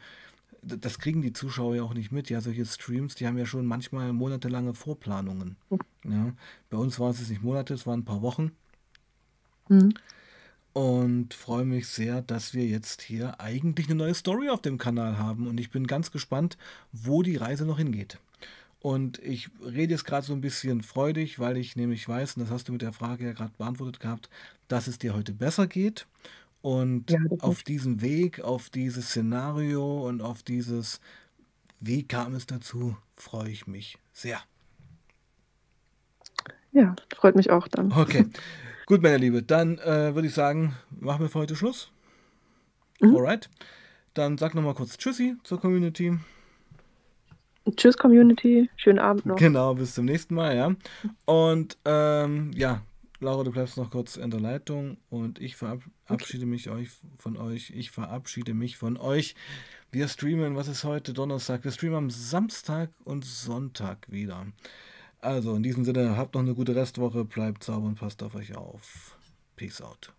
[0.61, 2.29] das kriegen die Zuschauer ja auch nicht mit.
[2.29, 5.55] Ja, solche Streams, die haben ja schon manchmal monatelange Vorplanungen.
[6.03, 6.33] Ja.
[6.69, 8.51] Bei uns waren es jetzt nicht Monate, es waren ein paar Wochen.
[9.69, 9.93] Mhm.
[10.73, 15.17] Und freue mich sehr, dass wir jetzt hier eigentlich eine neue Story auf dem Kanal
[15.17, 15.47] haben.
[15.47, 16.57] Und ich bin ganz gespannt,
[16.91, 18.19] wo die Reise noch hingeht.
[18.79, 22.51] Und ich rede jetzt gerade so ein bisschen freudig, weil ich nämlich weiß, und das
[22.51, 24.29] hast du mit der Frage ja gerade beantwortet gehabt,
[24.67, 26.05] dass es dir heute besser geht.
[26.67, 30.99] Und Ja, auf diesem Weg, auf dieses Szenario und auf dieses,
[31.79, 34.41] wie kam es dazu, freue ich mich sehr.
[36.73, 37.93] Ja, freut mich auch dann.
[37.93, 38.25] Okay,
[38.85, 41.89] gut, meine Liebe, dann äh, würde ich sagen, machen wir für heute Schluss.
[42.99, 43.15] Mhm.
[43.15, 43.49] Alright.
[44.13, 46.19] Dann sag nochmal kurz Tschüssi zur Community.
[47.77, 48.69] Tschüss, Community.
[48.75, 49.37] Schönen Abend noch.
[49.37, 50.75] Genau, bis zum nächsten Mal, ja.
[51.23, 52.81] Und ähm, ja,
[53.19, 57.71] Laura, du bleibst noch kurz in der Leitung und ich verabschiede mich euch von euch.
[57.71, 59.33] Ich verabschiede mich von euch.
[59.91, 61.13] Wir streamen, was ist heute?
[61.13, 61.63] Donnerstag.
[61.63, 64.45] Wir streamen am Samstag und Sonntag wieder.
[65.19, 68.55] Also in diesem Sinne, habt noch eine gute Restwoche, bleibt sauber und passt auf euch
[68.55, 69.17] auf.
[69.55, 70.13] Peace out.